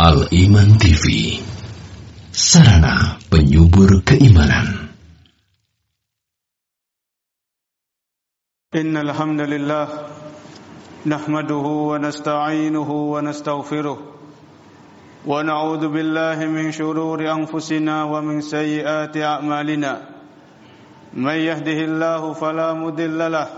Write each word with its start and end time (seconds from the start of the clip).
Al-Iman 0.00 0.80
TV 0.80 1.36
Sarana 2.32 3.20
penyubur 3.28 4.00
keimanan. 4.00 4.96
إن 8.72 8.96
الحمد 8.96 9.40
لله 9.40 9.86
نحمده 11.04 11.66
ونستعينه 11.92 12.90
ونستغفره 12.90 13.98
ونعوذ 15.26 15.84
بالله 15.88 16.38
من 16.48 16.72
شرور 16.72 17.20
أنفسنا 17.20 18.04
ومن 18.04 18.40
سيئات 18.40 19.16
أعمالنا. 19.16 19.92
من 21.12 21.36
يهده 21.44 21.78
الله 21.84 22.32
فلا 22.32 22.72
مضل 22.72 23.32
له 23.32 23.48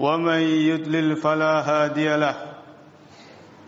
ومن 0.00 0.40
يضلل 0.40 1.16
فلا 1.20 1.54
هادي 1.60 2.16
له. 2.16 2.55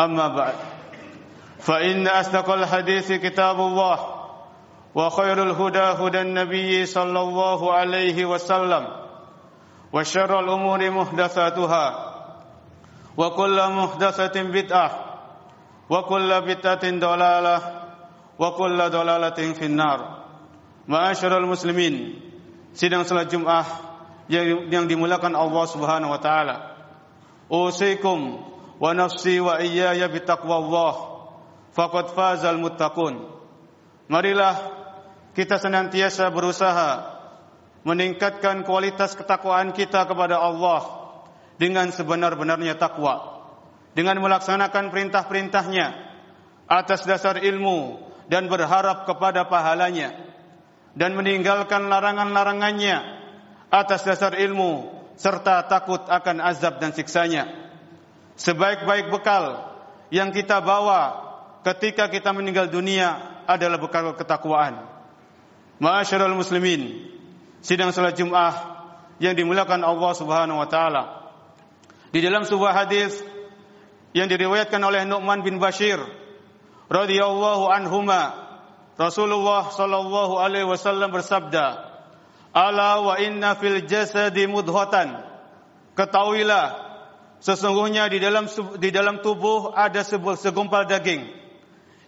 أما 0.00 0.28
بعد 0.28 0.54
فإن 1.60 2.08
أصدق 2.08 2.50
الحديث 2.50 3.12
كتاب 3.12 3.60
الله 3.60 3.98
وخير 4.94 5.42
الهدى 5.42 5.78
هدى 5.78 6.20
النبي 6.20 6.86
صلى 6.86 7.20
الله 7.20 7.72
عليه 7.72 8.24
وسلم 8.24 8.84
وشر 9.92 10.40
الأمور 10.40 10.90
محدثاتها 10.90 11.86
وكل 13.16 13.58
محدثة 13.70 14.42
بدعة 14.42 14.90
وكل 15.90 16.40
بدعة 16.40 16.84
ضلالة 16.84 17.56
وكل 18.38 18.78
ضلالة 18.90 19.40
في 19.52 19.64
النار. 19.64 20.00
Ma'asyiral 20.86 21.42
muslimin 21.50 22.22
Sidang 22.76 23.08
salat 23.08 23.32
Jumat 23.32 23.64
yang, 24.28 24.68
yang 24.68 24.84
dimulakan 24.84 25.32
Allah 25.32 25.64
Subhanahu 25.64 26.12
wa 26.12 26.20
taala. 26.20 26.76
Usikum 27.48 28.36
nafsi 28.80 29.40
wa 29.40 29.60
iyaya 29.60 30.08
bitaqwallah 30.08 30.94
faqad 31.72 32.12
fazal 32.12 32.60
muttaqun. 32.60 33.24
Marilah 34.06 34.54
kita 35.36 35.60
senantiasa 35.60 36.30
berusaha 36.32 37.16
meningkatkan 37.86 38.66
kualitas 38.66 39.14
ketakwaan 39.14 39.70
kita 39.70 40.08
kepada 40.10 40.40
Allah 40.42 40.82
dengan 41.56 41.88
sebenar-benarnya 41.92 42.76
takwa 42.76 43.36
dengan 43.96 44.20
melaksanakan 44.20 44.92
perintah-perintahnya 44.92 45.86
atas 46.68 47.08
dasar 47.08 47.40
ilmu 47.40 47.96
dan 48.28 48.50
berharap 48.50 49.08
kepada 49.08 49.48
pahalanya 49.48 50.12
dan 50.92 51.16
meninggalkan 51.16 51.88
larangan-larangannya 51.88 52.96
atas 53.72 54.04
dasar 54.04 54.36
ilmu 54.36 54.92
serta 55.16 55.64
takut 55.64 56.04
akan 56.10 56.44
azab 56.44 56.76
dan 56.76 56.92
siksanya 56.92 57.65
sebaik-baik 58.36 59.12
bekal 59.12 59.64
yang 60.12 60.30
kita 60.30 60.60
bawa 60.60 61.24
ketika 61.66 62.06
kita 62.08 62.30
meninggal 62.30 62.70
dunia 62.70 63.42
adalah 63.48 63.80
bekal 63.80 64.14
ketakwaan 64.14 64.96
Ma'asyiral 65.76 66.32
muslimin 66.32 67.04
sidang 67.60 67.92
salat 67.92 68.16
Jumat 68.16 68.56
yang 69.20 69.36
dimuliakan 69.36 69.84
Allah 69.84 70.12
Subhanahu 70.16 70.56
wa 70.64 70.68
taala. 70.68 71.28
Di 72.08 72.24
dalam 72.24 72.48
sebuah 72.48 72.72
hadis 72.72 73.20
yang 74.16 74.24
diriwayatkan 74.24 74.80
oleh 74.80 75.04
Nu'man 75.04 75.44
bin 75.44 75.60
Bashir 75.60 76.00
radhiyallahu 76.88 77.68
anhuma 77.68 78.48
Rasulullah 78.96 79.68
sallallahu 79.68 80.40
alaihi 80.40 80.64
wasallam 80.64 81.12
bersabda, 81.12 81.84
"Ala 82.56 83.04
wa 83.04 83.20
inna 83.20 83.52
fil 83.60 83.84
jasadi 83.84 84.48
mudghatan." 84.48 85.20
Ketahuilah 85.92 86.85
sesungguhnya 87.40 88.08
di 88.08 88.18
dalam 88.22 88.48
di 88.80 88.88
dalam 88.92 89.20
tubuh 89.20 89.72
ada 89.76 90.00
sebuah 90.00 90.36
segumpal 90.40 90.88
daging. 90.88 91.26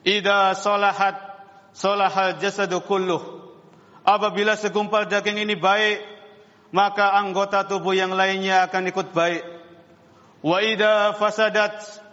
Idza 0.06 0.56
salahat 0.56 1.16
salahal 1.74 2.40
jasadu 2.40 2.80
kulluh. 2.84 3.20
Apabila 4.08 4.56
segumpal 4.56 5.04
daging 5.04 5.44
ini 5.44 5.52
baik, 5.52 6.00
maka 6.72 7.12
anggota 7.12 7.68
tubuh 7.68 7.92
yang 7.92 8.16
lainnya 8.16 8.64
akan 8.64 8.88
ikut 8.88 9.12
baik. 9.12 9.44
Wa 10.40 10.64
idza 10.64 11.12
fasadat 11.18 12.06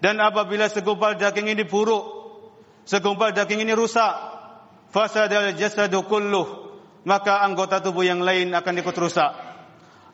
dan 0.00 0.16
apabila 0.16 0.68
segumpal 0.72 1.16
daging 1.20 1.52
ini 1.52 1.64
buruk, 1.68 2.04
segumpal 2.88 3.36
daging 3.36 3.68
ini 3.68 3.76
rusak, 3.76 4.16
fasadal 4.88 5.52
jasadu 5.56 6.04
kulluh, 6.08 6.72
maka 7.04 7.44
anggota 7.44 7.84
tubuh 7.84 8.04
yang 8.04 8.24
lain 8.24 8.52
akan 8.56 8.74
ikut 8.80 8.96
rusak. 8.96 9.32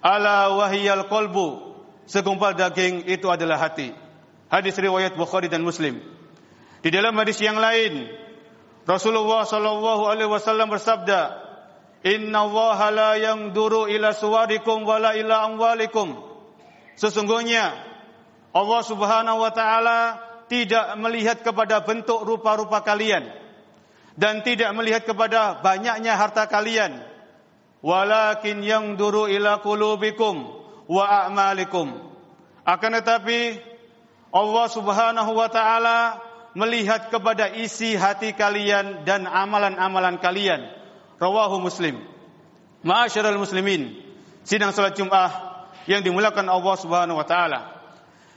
Ala 0.02 0.50
wahiyal 0.54 1.06
qalbu, 1.06 1.65
segumpal 2.06 2.54
daging 2.54 3.06
itu 3.10 3.26
adalah 3.28 3.58
hati. 3.60 3.92
Hadis 4.46 4.78
riwayat 4.78 5.18
Bukhari 5.18 5.50
dan 5.50 5.66
Muslim. 5.66 5.98
Di 6.80 6.88
dalam 6.94 7.18
hadis 7.18 7.42
yang 7.42 7.58
lain, 7.58 8.06
Rasulullah 8.86 9.42
sallallahu 9.42 10.06
alaihi 10.06 10.30
wasallam 10.30 10.70
bersabda, 10.70 11.34
"Inna 12.06 12.46
Allah 12.46 12.78
la 12.94 13.10
yanzuru 13.18 13.90
ila 13.90 14.14
suwarikum 14.14 14.86
wala 14.86 15.18
ila 15.18 15.50
amwalikum." 15.50 16.14
Sesungguhnya 16.94 17.74
Allah 18.54 18.80
Subhanahu 18.86 19.42
wa 19.42 19.50
taala 19.50 20.00
tidak 20.46 20.94
melihat 21.02 21.42
kepada 21.42 21.82
bentuk 21.82 22.22
rupa-rupa 22.22 22.86
kalian 22.86 23.26
dan 24.14 24.46
tidak 24.46 24.70
melihat 24.78 25.02
kepada 25.02 25.58
banyaknya 25.60 26.14
harta 26.14 26.46
kalian, 26.46 27.02
walakin 27.82 28.62
yanzuru 28.62 29.26
ila 29.26 29.58
qulubikum 29.58 30.65
wa 30.90 31.04
a'malikum. 31.06 31.92
Akan 32.66 32.90
tetapi 32.98 33.62
Allah 34.34 34.66
Subhanahu 34.70 35.30
wa 35.38 35.48
taala 35.50 36.18
melihat 36.56 37.12
kepada 37.12 37.52
isi 37.52 37.94
hati 37.94 38.34
kalian 38.34 39.06
dan 39.06 39.28
amalan-amalan 39.28 40.18
kalian. 40.18 40.66
Rawahu 41.20 41.62
Muslim. 41.62 42.00
Ma'asyiral 42.86 43.40
muslimin, 43.40 43.98
sidang 44.46 44.70
salat 44.70 44.94
Jumat 44.94 45.32
yang 45.90 46.06
dimuliakan 46.06 46.46
Allah 46.46 46.74
Subhanahu 46.78 47.18
wa 47.18 47.26
taala. 47.26 47.82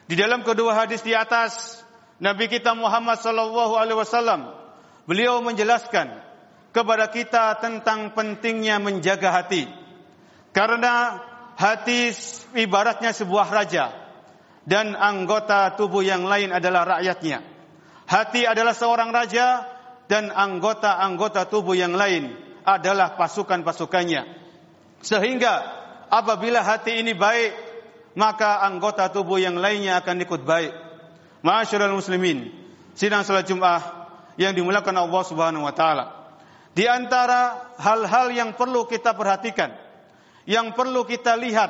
Di 0.10 0.18
dalam 0.18 0.42
kedua 0.42 0.74
hadis 0.74 1.06
di 1.06 1.14
atas, 1.14 1.86
Nabi 2.18 2.50
kita 2.50 2.74
Muhammad 2.74 3.22
sallallahu 3.22 3.78
alaihi 3.78 4.00
wasallam 4.00 4.50
beliau 5.06 5.38
menjelaskan 5.46 6.18
kepada 6.74 7.14
kita 7.14 7.62
tentang 7.62 8.18
pentingnya 8.18 8.82
menjaga 8.82 9.30
hati. 9.30 9.70
Karena 10.50 11.22
hati 11.60 12.16
ibaratnya 12.56 13.12
sebuah 13.12 13.52
raja 13.52 13.92
dan 14.64 14.96
anggota 14.96 15.76
tubuh 15.76 16.00
yang 16.00 16.24
lain 16.24 16.56
adalah 16.56 16.98
rakyatnya. 16.98 17.44
Hati 18.08 18.48
adalah 18.48 18.72
seorang 18.72 19.12
raja 19.12 19.68
dan 20.08 20.32
anggota-anggota 20.32 21.52
tubuh 21.52 21.76
yang 21.76 21.94
lain 21.94 22.34
adalah 22.64 23.20
pasukan-pasukannya. 23.20 24.26
Sehingga 25.04 25.54
apabila 26.10 26.66
hati 26.66 27.04
ini 27.04 27.14
baik, 27.14 27.54
maka 28.18 28.66
anggota 28.66 29.12
tubuh 29.14 29.38
yang 29.38 29.60
lainnya 29.60 30.02
akan 30.02 30.26
ikut 30.26 30.42
baik. 30.48 30.74
Masyarul 31.46 31.94
muslimin, 31.94 32.50
sidang 32.98 33.22
salat 33.22 33.46
Jumat 33.46 33.86
yang 34.42 34.58
dimuliakan 34.58 34.96
Allah 35.06 35.24
Subhanahu 35.28 35.68
wa 35.68 35.74
taala. 35.76 36.06
Di 36.74 36.90
antara 36.90 37.74
hal-hal 37.78 38.34
yang 38.34 38.50
perlu 38.58 38.90
kita 38.90 39.14
perhatikan, 39.14 39.89
yang 40.50 40.74
perlu 40.74 41.06
kita 41.06 41.38
lihat, 41.38 41.70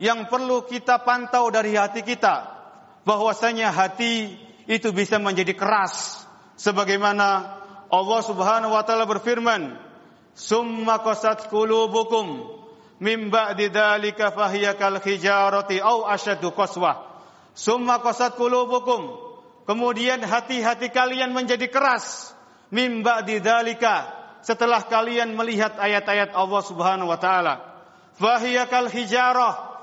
yang 0.00 0.32
perlu 0.32 0.64
kita 0.64 1.04
pantau 1.04 1.52
dari 1.52 1.76
hati 1.76 2.00
kita, 2.00 2.48
bahwasanya 3.04 3.68
hati 3.68 4.32
itu 4.64 4.88
bisa 4.96 5.20
menjadi 5.20 5.52
keras, 5.52 6.24
sebagaimana 6.56 7.60
Allah 7.92 8.20
Subhanahu 8.24 8.72
wa 8.72 8.80
taala 8.80 9.04
berfirman, 9.04 9.76
"Summa 10.32 11.04
qasat 11.04 11.52
qulubukum 11.52 12.48
mim 13.04 13.28
ba'di 13.28 13.68
dzalika 13.68 14.32
fahiya 14.32 14.72
kal 14.80 14.96
au 15.84 16.08
asyaddu 16.08 16.48
qaswah." 16.56 17.12
Summa 17.52 18.00
qasat 18.00 18.40
qulubukum. 18.40 19.20
Kemudian 19.68 20.24
hati-hati 20.24 20.92
kalian 20.92 21.36
menjadi 21.36 21.68
keras 21.68 22.32
mim 22.72 23.04
ba'di 23.04 23.44
dzalika 23.44 24.10
setelah 24.40 24.80
kalian 24.88 25.36
melihat 25.36 25.76
ayat-ayat 25.76 26.32
Allah 26.32 26.62
Subhanahu 26.64 27.12
wa 27.12 27.20
taala. 27.20 27.73
Fahiya 28.18 28.70
kal 28.70 28.90
hijarah. 28.90 29.74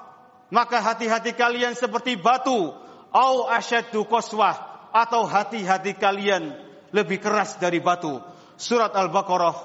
Maka 0.52 0.84
hati-hati 0.84 1.32
kalian 1.32 1.80
seperti 1.80 2.20
batu 2.20 2.76
au 3.12 3.36
asyaddu 3.48 4.04
qaswah 4.08 4.56
atau 4.92 5.24
hati-hati 5.24 5.96
kalian 5.96 6.52
lebih 6.92 7.24
keras 7.24 7.56
dari 7.56 7.80
batu. 7.80 8.20
Surat 8.60 8.92
Al-Baqarah 8.92 9.56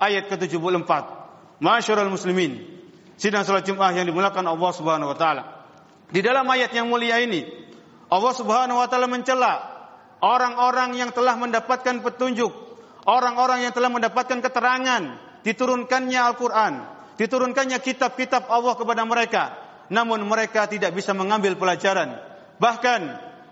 ayat 0.00 0.32
ke-74. 0.32 0.90
Masyarul 1.60 2.08
muslimin, 2.08 2.56
sidang 3.20 3.44
salat 3.44 3.68
Jumat 3.68 3.92
yang 3.92 4.08
dimulakan 4.08 4.48
Allah 4.48 4.72
Subhanahu 4.72 5.12
wa 5.12 5.16
taala. 5.16 5.44
Di 6.08 6.24
dalam 6.24 6.48
ayat 6.48 6.72
yang 6.72 6.88
mulia 6.88 7.20
ini, 7.20 7.44
Allah 8.08 8.32
Subhanahu 8.32 8.80
wa 8.80 8.88
taala 8.88 9.06
mencela 9.06 9.60
orang-orang 10.24 10.96
yang 10.96 11.12
telah 11.12 11.36
mendapatkan 11.36 12.00
petunjuk, 12.00 12.48
orang-orang 13.04 13.68
yang 13.68 13.76
telah 13.76 13.92
mendapatkan 13.92 14.40
keterangan, 14.40 15.02
diturunkannya 15.44 16.20
Al-Qur'an, 16.32 16.74
diturunkannya 17.20 17.76
kitab-kitab 17.84 18.48
Allah 18.48 18.72
kepada 18.80 19.04
mereka, 19.04 19.52
namun 19.92 20.24
mereka 20.24 20.64
tidak 20.64 20.96
bisa 20.96 21.12
mengambil 21.12 21.52
pelajaran. 21.60 22.16
Bahkan 22.56 23.00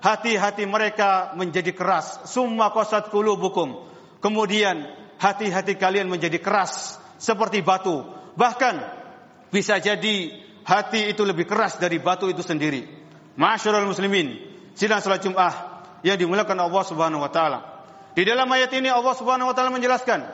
hati-hati 0.01 0.65
mereka 0.65 1.37
menjadi 1.37 1.77
keras. 1.77 2.25
Summa 2.33 2.73
qasat 2.73 3.13
qulubukum. 3.13 3.85
Kemudian 4.25 4.89
hati-hati 5.21 5.77
kalian 5.77 6.09
menjadi 6.09 6.41
keras 6.41 6.97
seperti 7.21 7.61
batu. 7.61 8.09
Bahkan 8.41 8.75
bisa 9.53 9.77
jadi 9.77 10.33
hati 10.65 11.13
itu 11.13 11.23
lebih 11.29 11.45
keras 11.45 11.77
dari 11.77 12.01
batu 12.01 12.33
itu 12.33 12.41
sendiri. 12.41 12.89
Masyarul 13.37 13.87
muslimin, 13.87 14.35
sidang 14.75 15.05
salat 15.05 15.21
Jumat 15.21 15.55
yang 16.01 16.17
dimuliakan 16.17 16.57
Allah 16.57 16.83
Subhanahu 16.89 17.21
wa 17.21 17.31
taala. 17.31 17.85
Di 18.17 18.25
dalam 18.25 18.49
ayat 18.51 18.73
ini 18.75 18.89
Allah 18.89 19.15
Subhanahu 19.15 19.53
wa 19.53 19.55
taala 19.55 19.71
menjelaskan 19.71 20.25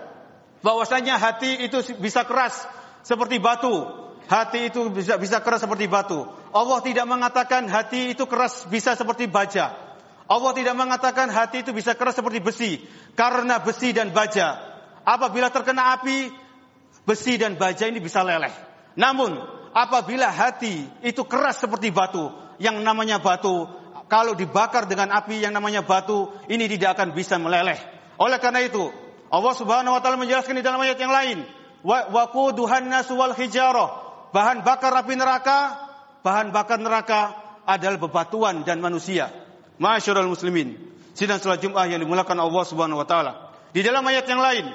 bahwasanya 0.64 1.20
hati 1.20 1.68
itu 1.68 1.82
bisa 2.00 2.24
keras 2.24 2.64
seperti 3.04 3.36
batu, 3.36 3.84
hati 4.32 4.72
itu 4.72 4.88
bisa 4.88 5.20
bisa 5.20 5.44
keras 5.44 5.60
seperti 5.60 5.84
batu. 5.86 6.24
Allah 6.56 6.80
tidak 6.80 7.04
mengatakan 7.04 7.68
hati 7.68 8.16
itu 8.16 8.24
keras 8.24 8.64
bisa 8.64 8.96
seperti 8.96 9.28
baja. 9.28 9.76
Allah 10.24 10.52
tidak 10.56 10.72
mengatakan 10.72 11.28
hati 11.28 11.60
itu 11.60 11.76
bisa 11.76 11.92
keras 11.92 12.16
seperti 12.16 12.40
besi 12.40 12.80
karena 13.12 13.60
besi 13.60 13.92
dan 13.92 14.08
baja 14.16 14.56
apabila 15.04 15.52
terkena 15.52 16.00
api 16.00 16.32
besi 17.04 17.36
dan 17.36 17.60
baja 17.60 17.84
ini 17.84 18.00
bisa 18.00 18.24
leleh. 18.24 18.52
Namun 18.96 19.36
apabila 19.76 20.32
hati 20.32 20.88
itu 21.04 21.28
keras 21.28 21.60
seperti 21.60 21.92
batu 21.92 22.32
yang 22.56 22.80
namanya 22.80 23.20
batu 23.20 23.68
kalau 24.08 24.32
dibakar 24.32 24.88
dengan 24.88 25.12
api 25.12 25.44
yang 25.44 25.52
namanya 25.52 25.84
batu 25.84 26.32
ini 26.48 26.64
tidak 26.72 26.96
akan 26.96 27.12
bisa 27.12 27.36
meleleh. 27.36 27.76
Oleh 28.16 28.40
karena 28.40 28.64
itu 28.64 28.88
Allah 29.28 29.52
Subhanahu 29.52 29.92
wa 29.92 30.00
taala 30.00 30.16
menjelaskan 30.16 30.56
di 30.56 30.64
dalam 30.64 30.80
ayat 30.80 30.96
yang 30.96 31.12
lain 31.12 31.44
waquduhan 31.84 32.88
nas 32.88 33.12
wal 33.12 33.36
hijarah 33.36 34.04
bahan 34.34 34.66
bakar 34.66 34.90
api 34.98 35.14
neraka, 35.14 35.78
bahan 36.26 36.50
bakar 36.50 36.82
neraka 36.82 37.38
adalah 37.62 38.02
bebatuan 38.02 38.66
dan 38.66 38.82
manusia. 38.82 39.30
Masyarul 39.78 40.26
muslimin. 40.26 40.74
Sidang 41.14 41.38
salat 41.38 41.62
Jumat 41.62 41.86
yang 41.86 42.02
dimulakan 42.02 42.42
Allah 42.42 42.64
Subhanahu 42.66 42.98
wa 42.98 43.06
taala. 43.06 43.54
Di 43.70 43.86
dalam 43.86 44.02
ayat 44.02 44.26
yang 44.26 44.42
lain, 44.42 44.66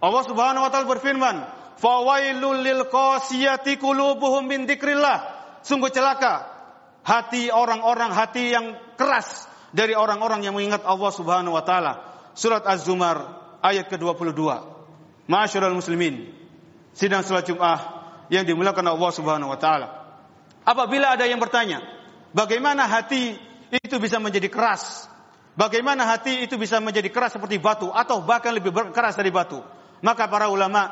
Allah 0.00 0.22
Subhanahu 0.24 0.64
wa 0.64 0.70
taala 0.72 0.88
berfirman, 0.88 1.36
"Fawailul 1.76 2.64
lil 2.64 2.88
qasiyati 2.88 3.76
qulubuhum 3.76 4.48
min 4.48 4.64
dzikrillah." 4.64 5.36
Sungguh 5.60 5.92
celaka 5.92 6.48
hati 7.04 7.52
orang-orang 7.52 8.12
hati 8.16 8.54
yang 8.54 8.76
keras 8.96 9.44
dari 9.76 9.92
orang-orang 9.92 10.40
yang 10.48 10.56
mengingat 10.56 10.84
Allah 10.88 11.12
Subhanahu 11.12 11.52
wa 11.52 11.64
taala. 11.64 12.00
Surat 12.32 12.64
Az-Zumar 12.64 13.40
ayat 13.60 13.88
ke-22. 13.92 14.40
Masyarul 15.28 15.76
muslimin. 15.76 16.35
Sidang 16.96 17.20
salat 17.20 17.44
Jumat 17.44 17.76
yang 18.32 18.48
dimuliakan 18.48 18.96
Allah 18.96 19.10
Subhanahu 19.12 19.52
wa 19.52 19.60
taala. 19.60 20.16
Apabila 20.64 21.12
ada 21.12 21.28
yang 21.28 21.36
bertanya, 21.36 21.84
bagaimana 22.32 22.88
hati 22.88 23.36
itu 23.68 23.96
bisa 24.00 24.16
menjadi 24.16 24.48
keras? 24.48 25.04
Bagaimana 25.60 26.08
hati 26.08 26.48
itu 26.48 26.56
bisa 26.56 26.80
menjadi 26.80 27.12
keras 27.12 27.36
seperti 27.36 27.60
batu 27.60 27.92
atau 27.92 28.24
bahkan 28.24 28.56
lebih 28.56 28.72
keras 28.96 29.12
dari 29.12 29.28
batu? 29.28 29.60
Maka 30.00 30.24
para 30.28 30.48
ulama 30.48 30.88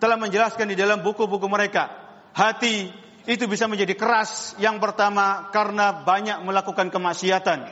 telah 0.00 0.16
menjelaskan 0.16 0.72
di 0.72 0.76
dalam 0.76 1.04
buku-buku 1.04 1.44
mereka, 1.52 1.92
hati 2.32 2.88
itu 3.28 3.44
bisa 3.44 3.68
menjadi 3.68 3.92
keras 3.92 4.56
yang 4.56 4.80
pertama 4.80 5.52
karena 5.52 6.00
banyak 6.00 6.48
melakukan 6.48 6.88
kemaksiatan, 6.88 7.68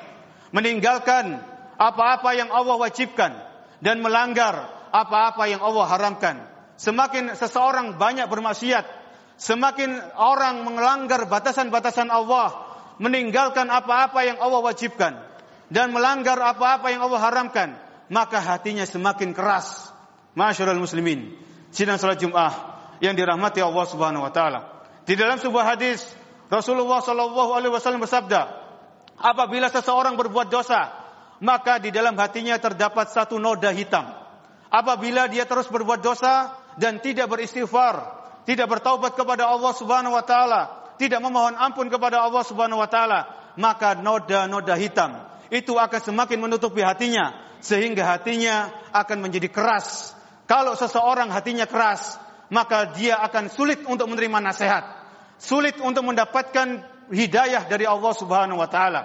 meninggalkan 0.53 1.41
apa-apa 1.81 2.37
yang 2.37 2.53
Allah 2.53 2.77
wajibkan 2.77 3.33
dan 3.81 4.05
melanggar 4.05 4.69
apa-apa 4.93 5.49
yang 5.49 5.65
Allah 5.65 5.89
haramkan. 5.89 6.50
Semakin 6.81 7.37
seseorang 7.37 8.01
banyak 8.01 8.25
bermaksiat, 8.25 9.01
Semakin 9.41 9.97
orang 10.21 10.69
melanggar 10.69 11.25
batasan-batasan 11.25 12.13
Allah, 12.13 12.53
meninggalkan 13.01 13.73
apa-apa 13.73 14.21
yang 14.29 14.37
Allah 14.37 14.61
wajibkan 14.61 15.17
dan 15.73 15.97
melanggar 15.97 16.37
apa-apa 16.37 16.93
yang 16.93 17.01
Allah 17.01 17.25
haramkan, 17.25 17.73
maka 18.13 18.37
hatinya 18.37 18.85
semakin 18.85 19.33
keras. 19.33 19.89
Masyarul 20.37 20.85
muslimin, 20.85 21.41
sidang 21.73 21.97
salat 21.97 22.21
Jumat 22.21 22.53
yang 23.01 23.17
dirahmati 23.17 23.65
Allah 23.65 23.85
Subhanahu 23.89 24.29
wa 24.29 24.29
taala. 24.29 24.85
Di 25.09 25.17
dalam 25.17 25.41
sebuah 25.41 25.73
hadis 25.73 26.05
Rasulullah 26.53 27.01
sallallahu 27.01 27.57
alaihi 27.57 27.73
wasallam 27.73 28.05
bersabda, 28.05 28.45
apabila 29.17 29.73
seseorang 29.73 30.21
berbuat 30.21 30.53
dosa, 30.53 30.93
maka 31.41 31.81
di 31.81 31.89
dalam 31.89 32.13
hatinya 32.21 32.61
terdapat 32.61 33.09
satu 33.09 33.41
noda 33.41 33.73
hitam. 33.73 34.05
Apabila 34.69 35.33
dia 35.33 35.49
terus 35.49 35.65
berbuat 35.73 36.05
dosa 36.05 36.60
dan 36.77 37.03
tidak 37.03 37.33
beristighfar, 37.33 38.07
tidak 38.47 38.67
bertaubat 38.71 39.17
kepada 39.17 39.49
Allah 39.49 39.73
Subhanahu 39.75 40.15
wa 40.15 40.25
taala, 40.27 40.93
tidak 41.01 41.19
memohon 41.25 41.57
ampun 41.57 41.89
kepada 41.89 42.23
Allah 42.23 42.45
Subhanahu 42.45 42.79
wa 42.79 42.91
taala, 42.91 43.27
maka 43.57 43.97
noda-noda 43.99 44.77
hitam 44.79 45.31
itu 45.51 45.75
akan 45.75 46.01
semakin 46.01 46.39
menutupi 46.39 46.81
hatinya 46.81 47.35
sehingga 47.59 48.07
hatinya 48.07 48.71
akan 48.95 49.19
menjadi 49.21 49.51
keras. 49.51 50.15
Kalau 50.47 50.75
seseorang 50.79 51.31
hatinya 51.31 51.67
keras, 51.67 52.19
maka 52.51 52.91
dia 52.95 53.19
akan 53.23 53.51
sulit 53.51 53.83
untuk 53.87 54.11
menerima 54.11 54.39
nasihat, 54.43 54.83
sulit 55.39 55.79
untuk 55.79 56.07
mendapatkan 56.07 56.83
hidayah 57.11 57.67
dari 57.67 57.87
Allah 57.87 58.13
Subhanahu 58.15 58.59
wa 58.59 58.71
taala. 58.71 59.03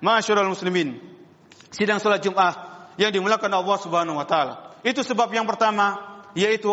Masyarul 0.00 0.52
muslimin. 0.52 1.00
Sidang 1.72 2.00
salat 2.00 2.24
Jumat 2.24 2.56
yang 3.00 3.12
dimulakan 3.12 3.52
Allah 3.52 3.76
Subhanahu 3.80 4.16
wa 4.16 4.28
taala. 4.28 4.76
Itu 4.84 5.04
sebab 5.04 5.32
yang 5.32 5.48
pertama 5.48 6.00
yaitu 6.36 6.68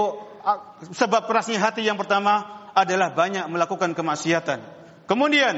sebab 0.92 1.32
kerasnya 1.32 1.60
hati 1.60 1.88
yang 1.88 1.96
pertama 1.96 2.68
adalah 2.76 3.16
banyak 3.16 3.48
melakukan 3.48 3.96
kemaksiatan. 3.96 4.60
Kemudian 5.08 5.56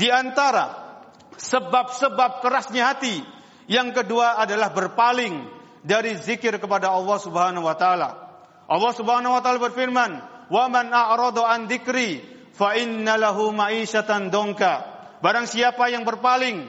di 0.00 0.08
antara 0.08 0.72
sebab-sebab 1.36 2.40
kerasnya 2.40 2.92
hati 2.92 3.20
yang 3.68 3.92
kedua 3.92 4.40
adalah 4.40 4.72
berpaling 4.72 5.48
dari 5.82 6.16
zikir 6.16 6.56
kepada 6.56 6.92
Allah 6.94 7.18
Subhanahu 7.18 7.66
wa 7.66 7.76
taala. 7.76 8.10
Allah 8.70 8.92
Subhanahu 8.94 9.36
wa 9.36 9.42
taala 9.42 9.58
berfirman, 9.60 10.10
"Wa 10.48 10.64
man 10.70 10.88
a'rada 10.94 11.48
an 11.50 11.66
dzikri 11.66 12.22
fa 12.54 12.78
inna 12.78 13.18
lahu 13.18 13.50
ma'isyatan 13.52 14.30
dongka." 14.32 14.92
Barang 15.22 15.46
siapa 15.46 15.90
yang 15.90 16.02
berpaling 16.02 16.66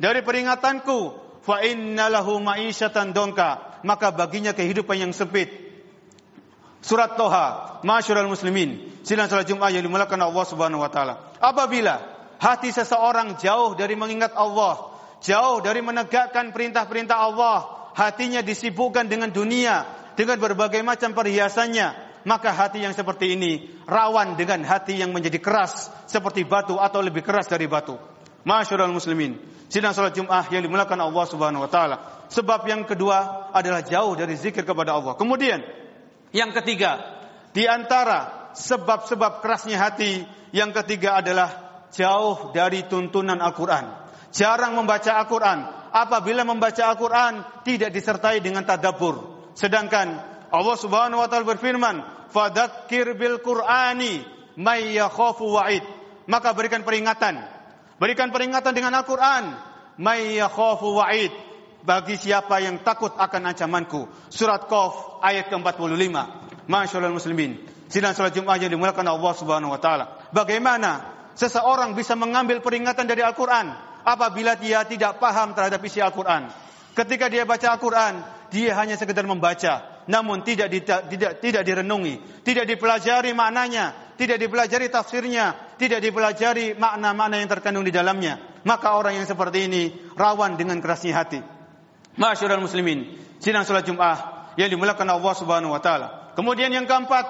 dari 0.00 0.20
peringatanku, 0.24 0.98
fa 1.44 1.60
inna 1.64 2.08
lahu 2.12 2.40
ma'isyatan 2.40 3.12
dongka, 3.16 3.82
maka 3.84 4.12
baginya 4.12 4.52
kehidupan 4.52 4.96
yang 5.08 5.12
sempit. 5.16 5.69
Surat 6.80 7.16
Toha, 7.16 7.80
Masyurul 7.84 8.28
Muslimin. 8.32 8.90
Silang 9.04 9.28
salat 9.28 9.48
Jumat 9.48 9.72
yang 9.72 9.84
dimulakan 9.84 10.20
Allah 10.20 10.44
Subhanahu 10.44 10.80
wa 10.80 10.90
taala. 10.92 11.32
Apabila 11.40 12.00
hati 12.40 12.72
seseorang 12.72 13.36
jauh 13.36 13.76
dari 13.76 13.96
mengingat 13.96 14.32
Allah, 14.36 14.92
jauh 15.20 15.60
dari 15.60 15.84
menegakkan 15.84 16.52
perintah-perintah 16.52 17.16
Allah, 17.16 17.90
hatinya 17.96 18.40
disibukkan 18.40 19.08
dengan 19.08 19.32
dunia, 19.32 19.84
dengan 20.16 20.40
berbagai 20.40 20.80
macam 20.84 21.12
perhiasannya, 21.16 22.10
maka 22.28 22.52
hati 22.52 22.84
yang 22.84 22.92
seperti 22.92 23.36
ini 23.36 23.72
rawan 23.88 24.36
dengan 24.36 24.60
hati 24.64 25.00
yang 25.00 25.12
menjadi 25.12 25.40
keras 25.40 25.88
seperti 26.04 26.44
batu 26.44 26.76
atau 26.76 27.00
lebih 27.00 27.24
keras 27.24 27.48
dari 27.48 27.64
batu. 27.64 27.96
Masyurul 28.44 28.92
muslimin. 28.92 29.36
Sidang 29.70 29.94
salat 29.94 30.16
Jumat 30.16 30.50
yang 30.50 30.66
dimulakan 30.66 30.98
Allah 30.98 31.24
Subhanahu 31.28 31.62
wa 31.62 31.70
taala. 31.70 31.96
Sebab 32.26 32.66
yang 32.66 32.82
kedua 32.82 33.48
adalah 33.54 33.86
jauh 33.86 34.18
dari 34.18 34.34
zikir 34.34 34.66
kepada 34.66 34.98
Allah. 34.98 35.14
Kemudian 35.14 35.62
yang 36.30 36.54
ketiga, 36.54 36.98
di 37.50 37.66
antara 37.66 38.50
sebab-sebab 38.54 39.42
kerasnya 39.42 39.78
hati, 39.78 40.22
yang 40.54 40.70
ketiga 40.74 41.18
adalah 41.22 41.82
jauh 41.90 42.54
dari 42.54 42.86
tuntunan 42.86 43.38
Al-Quran. 43.38 43.86
Jarang 44.30 44.78
membaca 44.78 45.18
Al-Quran 45.18 45.58
apabila 45.90 46.46
membaca 46.46 46.86
Al-Quran 46.86 47.66
tidak 47.66 47.90
disertai 47.90 48.38
dengan 48.38 48.62
tadabbur. 48.62 49.50
Sedangkan 49.58 50.22
Allah 50.50 50.76
Subhanahu 50.78 51.18
wa 51.18 51.26
taala 51.26 51.46
berfirman, 51.46 51.96
"Fadzakir 52.30 53.18
bil 53.18 53.42
Qur'ani 53.42 54.22
may 54.54 54.94
yakhafu 54.94 55.50
wa'id." 55.50 55.82
Maka 56.30 56.54
berikan 56.54 56.86
peringatan. 56.86 57.42
Berikan 57.98 58.30
peringatan 58.30 58.70
dengan 58.70 58.94
Al-Qur'an, 59.02 59.58
may 59.98 60.38
yakhafu 60.38 60.94
wa'id. 60.94 61.34
Bagi 61.80 62.20
siapa 62.20 62.60
yang 62.60 62.84
takut 62.84 63.16
akan 63.16 63.56
ancamanku. 63.56 64.06
Surat 64.28 64.68
Qaf 64.68 65.22
ayat 65.24 65.48
ke-45. 65.48 66.12
Masyaallah 66.68 67.12
muslimin. 67.12 67.56
Sidang 67.90 68.14
salat 68.14 68.36
Jumat 68.36 68.62
yang 68.62 68.70
dimulakan 68.70 69.02
Allah 69.10 69.32
Subhanahu 69.34 69.74
wa 69.74 69.80
taala. 69.82 70.30
Bagaimana 70.30 71.10
seseorang 71.34 71.98
bisa 71.98 72.14
mengambil 72.14 72.62
peringatan 72.62 73.08
dari 73.08 73.24
Al-Qur'an 73.26 73.74
apabila 74.06 74.54
dia 74.54 74.86
tidak 74.86 75.18
paham 75.18 75.58
terhadap 75.58 75.82
isi 75.82 75.98
Al-Qur'an? 75.98 76.54
Ketika 76.94 77.26
dia 77.26 77.42
baca 77.42 77.74
Al-Qur'an, 77.74 78.46
dia 78.54 78.78
hanya 78.78 78.94
sekedar 78.94 79.26
membaca, 79.26 80.04
namun 80.06 80.46
tidak 80.46 80.70
tidak 80.70 81.42
tidak 81.42 81.62
direnungi, 81.66 82.42
tidak 82.46 82.70
dipelajari 82.70 83.34
maknanya, 83.34 84.14
tidak 84.14 84.38
dipelajari 84.38 84.86
tafsirnya, 84.86 85.74
tidak 85.78 85.98
dipelajari 85.98 86.78
makna-makna 86.78 87.42
yang 87.42 87.50
terkandung 87.50 87.82
di 87.82 87.90
dalamnya. 87.90 88.38
Maka 88.62 88.94
orang 88.94 89.18
yang 89.18 89.26
seperti 89.26 89.66
ini 89.66 89.82
rawan 90.14 90.54
dengan 90.54 90.78
kerasnya 90.78 91.16
hati. 91.16 91.59
Masyarul 92.18 92.66
muslimin, 92.66 93.14
sidang 93.38 93.62
salat 93.62 93.86
Jumat 93.86 94.18
yang 94.58 94.66
dimulakan 94.66 95.06
Allah 95.06 95.34
Subhanahu 95.38 95.70
wa 95.70 95.78
taala. 95.78 96.34
Kemudian 96.34 96.70
yang 96.74 96.86
keempat, 96.86 97.26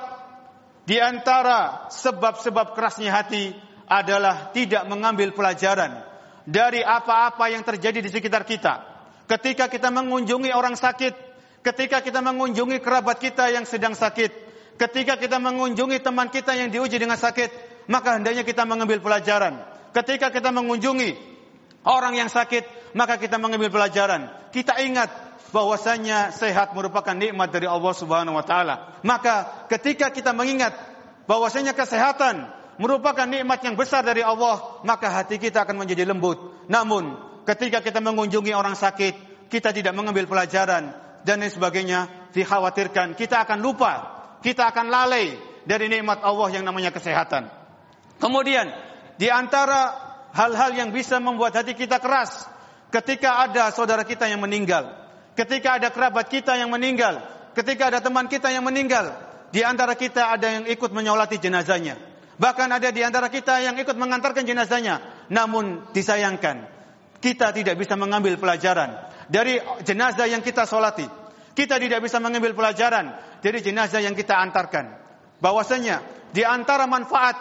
di 0.88 0.96
antara 0.96 1.88
sebab-sebab 1.92 2.72
kerasnya 2.72 3.12
hati 3.12 3.52
adalah 3.90 4.54
tidak 4.56 4.88
mengambil 4.88 5.36
pelajaran 5.36 6.00
dari 6.48 6.80
apa-apa 6.80 7.52
yang 7.52 7.60
terjadi 7.62 8.00
di 8.00 8.10
sekitar 8.10 8.48
kita. 8.48 8.82
Ketika 9.28 9.70
kita 9.70 9.94
mengunjungi 9.94 10.50
orang 10.50 10.74
sakit, 10.74 11.14
ketika 11.62 12.02
kita 12.02 12.18
mengunjungi 12.24 12.82
kerabat 12.82 13.22
kita 13.22 13.52
yang 13.52 13.62
sedang 13.62 13.94
sakit, 13.94 14.32
ketika 14.80 15.14
kita 15.20 15.38
mengunjungi 15.38 16.02
teman 16.02 16.32
kita 16.32 16.56
yang 16.58 16.72
diuji 16.72 16.98
dengan 16.98 17.20
sakit, 17.20 17.84
maka 17.86 18.18
hendaknya 18.18 18.42
kita 18.42 18.66
mengambil 18.66 18.98
pelajaran. 18.98 19.62
Ketika 19.94 20.34
kita 20.34 20.50
mengunjungi 20.50 21.29
orang 21.84 22.16
yang 22.16 22.28
sakit, 22.28 22.94
maka 22.96 23.16
kita 23.16 23.38
mengambil 23.40 23.70
pelajaran. 23.72 24.28
Kita 24.50 24.80
ingat 24.82 25.10
bahwasanya 25.50 26.30
sehat 26.30 26.72
merupakan 26.74 27.14
nikmat 27.14 27.50
dari 27.50 27.66
Allah 27.66 27.92
Subhanahu 27.94 28.38
wa 28.38 28.44
taala. 28.46 29.00
Maka 29.02 29.66
ketika 29.70 30.14
kita 30.14 30.30
mengingat 30.30 30.74
bahwasanya 31.26 31.74
kesehatan 31.74 32.50
merupakan 32.80 33.26
nikmat 33.28 33.60
yang 33.60 33.76
besar 33.76 34.00
dari 34.06 34.24
Allah, 34.24 34.80
maka 34.86 35.10
hati 35.12 35.36
kita 35.36 35.68
akan 35.68 35.84
menjadi 35.84 36.08
lembut. 36.08 36.66
Namun, 36.70 37.18
ketika 37.44 37.84
kita 37.84 38.00
mengunjungi 38.00 38.56
orang 38.56 38.72
sakit, 38.72 39.46
kita 39.52 39.74
tidak 39.74 39.92
mengambil 39.92 40.24
pelajaran 40.24 40.94
dan 41.26 41.36
lain 41.44 41.52
sebagainya, 41.52 42.32
dikhawatirkan 42.32 43.18
kita 43.18 43.44
akan 43.44 43.60
lupa, 43.60 43.92
kita 44.40 44.70
akan 44.72 44.88
lalai 44.88 45.36
dari 45.68 45.92
nikmat 45.92 46.24
Allah 46.24 46.48
yang 46.56 46.64
namanya 46.64 46.88
kesehatan. 46.94 47.52
Kemudian, 48.16 48.72
di 49.20 49.28
antara 49.28 50.09
hal-hal 50.34 50.70
yang 50.74 50.90
bisa 50.94 51.18
membuat 51.18 51.54
hati 51.56 51.74
kita 51.74 51.98
keras 51.98 52.46
ketika 52.90 53.44
ada 53.46 53.70
saudara 53.74 54.02
kita 54.02 54.26
yang 54.26 54.42
meninggal, 54.42 55.00
Ketika 55.40 55.80
ada 55.80 55.88
kerabat 55.88 56.26
kita 56.28 56.58
yang 56.58 56.68
meninggal, 56.68 57.22
ketika 57.54 57.88
ada 57.88 58.04
teman 58.04 58.26
kita 58.26 58.50
yang 58.50 58.66
meninggal, 58.66 59.14
di 59.54 59.62
antara 59.62 59.94
kita 59.94 60.36
ada 60.36 60.58
yang 60.58 60.64
ikut 60.66 60.90
menyolati 60.90 61.38
jenazahnya. 61.38 61.96
Bahkan 62.40 62.68
ada 62.68 62.92
di 62.92 63.00
antara 63.00 63.32
kita 63.32 63.56
yang 63.64 63.76
ikut 63.80 63.94
mengantarkan 63.94 64.44
jenazahnya. 64.44 65.00
Namun 65.32 65.92
disayangkan, 65.96 66.66
kita 67.24 67.56
tidak 67.56 67.80
bisa 67.80 67.94
mengambil 67.94 68.36
pelajaran 68.40 68.96
dari 69.32 69.64
jenazah 69.80 70.26
yang 70.26 70.44
kita 70.44 70.68
solati. 70.68 71.08
Kita 71.56 71.76
tidak 71.80 72.00
bisa 72.04 72.20
mengambil 72.20 72.56
pelajaran 72.56 73.16
dari 73.44 73.64
jenazah 73.64 74.04
yang 74.04 74.12
kita 74.12 74.36
antarkan. 74.36 74.92
Bahwasanya 75.40 76.04
di 76.36 76.44
antara 76.44 76.88
manfaat, 76.88 77.36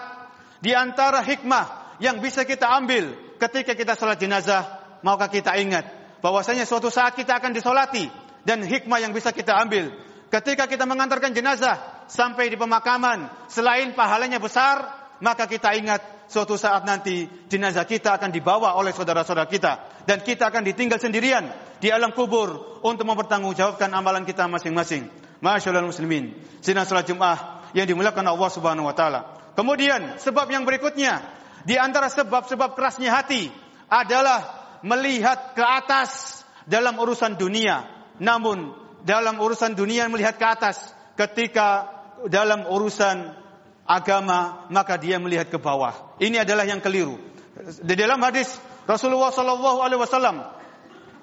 di 0.60 0.75
antara 0.75 1.24
hikmah 1.24 1.78
yang 2.00 2.24
bisa 2.24 2.48
kita 2.48 2.68
ambil 2.68 3.15
ketika 3.39 3.75
kita 3.75 3.94
sholat 3.96 4.20
jenazah, 4.20 4.65
maukah 5.03 5.32
kita 5.32 5.56
ingat 5.60 5.88
bahwasanya 6.20 6.68
suatu 6.68 6.91
saat 6.91 7.15
kita 7.15 7.39
akan 7.39 7.56
disolati 7.56 8.08
dan 8.44 8.63
hikmah 8.63 9.00
yang 9.00 9.15
bisa 9.15 9.32
kita 9.32 9.56
ambil 9.56 9.91
ketika 10.27 10.68
kita 10.68 10.84
mengantarkan 10.84 11.32
jenazah 11.32 11.79
sampai 12.12 12.51
di 12.51 12.58
pemakaman 12.60 13.27
selain 13.48 13.96
pahalanya 13.96 14.39
besar 14.39 15.00
maka 15.20 15.48
kita 15.48 15.75
ingat 15.75 16.01
suatu 16.32 16.56
saat 16.56 16.88
nanti 16.88 17.27
jenazah 17.51 17.84
kita 17.84 18.15
akan 18.15 18.32
dibawa 18.32 18.77
oleh 18.77 18.96
saudara-saudara 18.96 19.50
kita 19.50 20.06
dan 20.08 20.24
kita 20.24 20.48
akan 20.48 20.63
ditinggal 20.63 21.01
sendirian 21.01 21.50
di 21.79 21.91
alam 21.91 22.15
kubur 22.15 22.79
untuk 22.86 23.03
mempertanggungjawabkan 23.08 23.91
amalan 23.91 24.24
kita 24.24 24.48
masing-masing. 24.48 25.08
Masyaallah 25.39 25.88
muslimin. 25.88 26.36
Sidang 26.60 26.84
salat 26.84 27.08
Jumat 27.08 27.72
yang 27.72 27.88
dimuliakan 27.88 28.27
Allah 28.27 28.50
Subhanahu 28.51 28.88
wa 28.88 28.96
taala. 28.96 29.39
Kemudian 29.56 30.20
sebab 30.20 30.48
yang 30.51 30.63
berikutnya 30.63 31.20
di 31.67 31.75
antara 31.75 32.07
sebab-sebab 32.07 32.75
kerasnya 32.75 33.11
hati 33.11 33.51
adalah 33.91 34.59
melihat 34.85 35.57
ke 35.57 35.63
atas 35.63 36.43
dalam 36.69 36.95
urusan 36.95 37.35
dunia. 37.35 37.83
Namun 38.19 38.75
dalam 39.03 39.39
urusan 39.39 39.75
dunia 39.75 40.07
melihat 40.07 40.39
ke 40.39 40.45
atas. 40.45 40.77
Ketika 41.19 41.91
dalam 42.31 42.67
urusan 42.67 43.35
agama 43.83 44.69
maka 44.71 44.95
dia 44.95 45.19
melihat 45.19 45.51
ke 45.51 45.59
bawah. 45.59 46.15
Ini 46.21 46.47
adalah 46.47 46.63
yang 46.63 46.79
keliru. 46.79 47.19
Di 47.59 47.95
dalam 47.97 48.23
hadis 48.23 48.55
Rasulullah 48.87 49.35
Sallallahu 49.35 49.83
Alaihi 49.83 49.99
Wasallam 49.99 50.59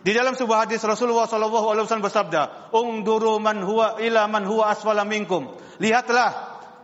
di 0.06 0.14
dalam 0.14 0.38
sebuah 0.38 0.70
hadis 0.70 0.86
Rasulullah 0.86 1.26
Sallallahu 1.26 1.66
Alaihi 1.66 1.82
Wasallam 1.82 2.06
bersabda, 2.06 2.70
"Ungduru 2.70 3.42
man 3.42 3.58
huwa 3.58 3.98
ila 3.98 4.30
man 4.30 4.46
huwa 4.46 4.70
asfala 4.70 5.02
minkum." 5.02 5.50
Lihatlah 5.82 6.30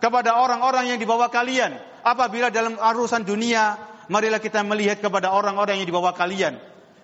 kepada 0.03 0.35
orang-orang 0.43 0.91
yang 0.91 0.99
di 0.99 1.07
bawah 1.07 1.31
kalian. 1.31 1.79
Apabila 2.03 2.51
dalam 2.51 2.75
urusan 2.79 3.23
dunia 3.23 3.93
marilah 4.11 4.43
kita 4.43 4.61
melihat 4.67 4.99
kepada 4.99 5.31
orang-orang 5.31 5.81
yang 5.81 5.89
di 5.89 5.95
bawah 5.95 6.13
kalian. 6.13 6.59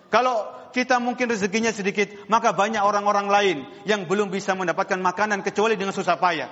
Kalau 0.09 0.45
kita 0.69 1.01
mungkin 1.01 1.29
rezekinya 1.29 1.73
sedikit, 1.73 2.29
maka 2.29 2.53
banyak 2.53 2.81
orang-orang 2.81 3.27
lain 3.29 3.57
yang 3.85 4.05
belum 4.05 4.29
bisa 4.33 4.53
mendapatkan 4.53 4.97
makanan 5.01 5.41
kecuali 5.45 5.77
dengan 5.77 5.93
susah 5.93 6.17
payah. 6.17 6.49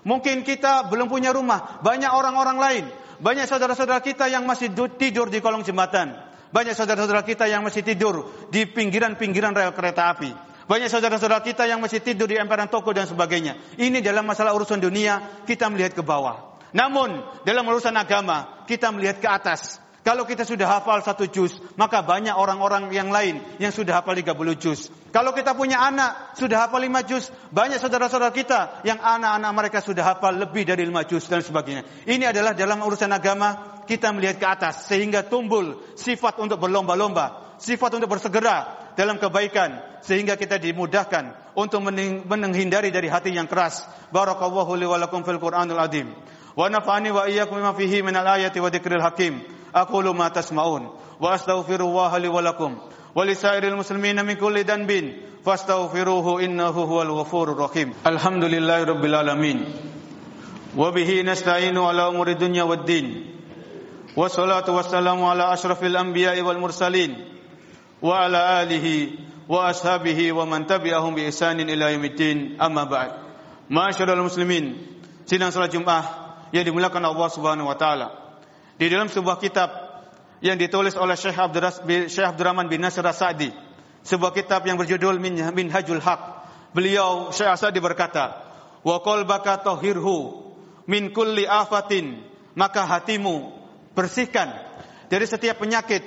Mungkin 0.00 0.44
kita 0.48 0.88
belum 0.88 1.12
punya 1.12 1.32
rumah, 1.32 1.80
banyak 1.84 2.08
orang-orang 2.08 2.56
lain, 2.56 2.84
banyak 3.20 3.44
saudara-saudara 3.44 4.00
kita 4.00 4.32
yang 4.32 4.48
masih 4.48 4.72
tidur 4.96 5.28
di 5.28 5.44
kolong 5.44 5.60
jembatan, 5.60 6.16
banyak 6.48 6.72
saudara-saudara 6.72 7.20
kita 7.20 7.44
yang 7.52 7.60
masih 7.60 7.84
tidur 7.84 8.48
di 8.48 8.64
pinggiran-pinggiran 8.64 9.52
rel 9.52 9.76
kereta 9.76 10.08
api. 10.16 10.32
Banyak 10.64 10.88
saudara-saudara 10.88 11.44
kita 11.44 11.66
yang 11.66 11.82
masih 11.82 12.00
tidur 12.00 12.30
di 12.30 12.38
emperan 12.38 12.70
toko 12.70 12.94
dan 12.94 13.04
sebagainya. 13.04 13.58
Ini 13.76 14.00
dalam 14.00 14.24
masalah 14.24 14.54
urusan 14.54 14.78
dunia, 14.78 15.42
kita 15.44 15.66
melihat 15.66 15.98
ke 15.98 16.02
bawah. 16.06 16.49
Namun, 16.70 17.22
dalam 17.42 17.66
urusan 17.66 17.94
agama, 17.96 18.66
kita 18.66 18.94
melihat 18.94 19.18
ke 19.18 19.28
atas. 19.28 19.82
Kalau 20.00 20.24
kita 20.24 20.48
sudah 20.48 20.80
hafal 20.80 21.04
satu 21.04 21.28
juz, 21.28 21.60
maka 21.76 22.00
banyak 22.00 22.32
orang-orang 22.32 22.88
yang 22.88 23.12
lain 23.12 23.36
yang 23.60 23.68
sudah 23.68 24.00
hafal 24.00 24.16
30 24.16 24.56
juz. 24.56 24.88
Kalau 25.12 25.36
kita 25.36 25.52
punya 25.52 25.76
anak, 25.76 26.40
sudah 26.40 26.64
hafal 26.64 26.80
5 26.80 27.04
juz, 27.04 27.28
banyak 27.52 27.76
saudara-saudara 27.76 28.32
kita 28.32 28.80
yang 28.88 28.96
anak-anak 28.96 29.52
mereka 29.52 29.78
sudah 29.84 30.16
hafal 30.16 30.32
lebih 30.32 30.64
dari 30.64 30.88
5 30.88 31.04
juz 31.04 31.28
dan 31.28 31.44
sebagainya. 31.44 31.84
Ini 32.08 32.32
adalah 32.32 32.56
dalam 32.56 32.80
urusan 32.80 33.12
agama, 33.12 33.82
kita 33.84 34.08
melihat 34.16 34.40
ke 34.40 34.46
atas 34.48 34.88
sehingga 34.88 35.20
tumbuh 35.20 35.76
sifat 36.00 36.40
untuk 36.40 36.62
berlomba-lomba, 36.64 37.58
sifat 37.60 38.00
untuk 38.00 38.08
bersegera 38.08 38.80
dalam 38.96 39.20
kebaikan 39.20 40.00
sehingga 40.00 40.40
kita 40.40 40.56
dimudahkan 40.56 41.52
untuk 41.58 41.84
menghindari 42.24 42.88
dari 42.88 43.12
hati 43.12 43.36
yang 43.36 43.50
keras. 43.50 43.84
Barakallahu 44.14 44.72
li 44.80 44.88
wa 44.88 44.96
lakum 44.96 45.20
fil 45.26 45.36
Qur'anul 45.36 45.76
azim. 45.76 46.08
Iyyakum 46.68 47.56
bima 47.56 47.72
fihi 47.72 48.02
minal 48.02 48.26
ayati 48.26 48.60
wa 48.60 48.70
dzikril 48.70 49.00
hakim. 49.00 49.40
أقول 49.70 50.16
ما 50.16 50.28
تسمعون 50.28 50.90
وأستغفر 51.20 51.80
الله 51.80 52.18
لي 52.18 52.28
ولكم 52.28 52.78
ولسائر 53.14 53.64
المسلمين 53.64 54.26
من 54.26 54.34
كل 54.34 54.64
ذنب 54.64 55.14
فاستغفروه 55.46 56.44
إنه 56.44 56.74
هو 56.74 57.02
الغفور 57.02 57.52
الرحيم. 57.52 57.94
الحمد 58.06 58.44
لله 58.44 58.84
رب 58.84 59.04
العالمين. 59.04 59.58
وبه 60.76 61.22
نستعين 61.22 61.78
على 61.78 62.02
أمور 62.08 62.28
الدنيا 62.28 62.62
والدين. 62.62 63.06
والصلاة 64.16 64.66
والسلام 64.66 65.24
على 65.24 65.52
أشرف 65.52 65.84
الأنبياء 65.84 66.42
والمرسلين 66.42 67.10
وعلى 68.02 68.62
آله 68.62 68.86
وأصحابه 69.48 70.32
ومن 70.32 70.66
تبعهم 70.66 71.14
بإحسان 71.14 71.60
إلى 71.60 71.92
يوم 71.94 72.04
الدين. 72.04 72.58
أما 72.58 72.84
بعد 72.90 73.10
معاشر 73.70 74.12
المسلمين 74.12 74.90
sidang 75.30 75.54
salat 75.54 75.70
Jumat 75.70 76.19
yang 76.50 76.64
dimuliakan 76.66 77.02
Allah 77.06 77.28
Subhanahu 77.30 77.70
wa 77.70 77.76
taala. 77.78 78.08
di 78.80 78.88
dalam 78.88 79.12
sebuah 79.12 79.36
kitab 79.36 79.68
yang 80.40 80.56
ditulis 80.56 80.96
oleh 80.96 81.12
Syekh 81.12 81.36
Abdurrahman 81.36 82.72
bin 82.72 82.80
Nasir 82.80 83.04
As-Sa'di, 83.04 83.52
sebuah 84.08 84.32
kitab 84.32 84.64
yang 84.64 84.80
berjudul 84.80 85.20
Minhajul 85.52 86.00
Haq. 86.00 86.20
Beliau 86.72 87.28
Syekh 87.28 87.52
As-Sa'di 87.52 87.76
berkata, 87.84 88.40
"Wa 88.80 89.04
qalbaka 89.04 89.60
tahhirhu 89.60 90.48
min 90.88 91.12
kulli 91.12 91.44
afatin." 91.44 92.24
Maka 92.50 92.82
hatimu 92.82 93.52
bersihkan 93.94 94.50
dari 95.06 95.28
setiap 95.28 95.62
penyakit. 95.62 96.02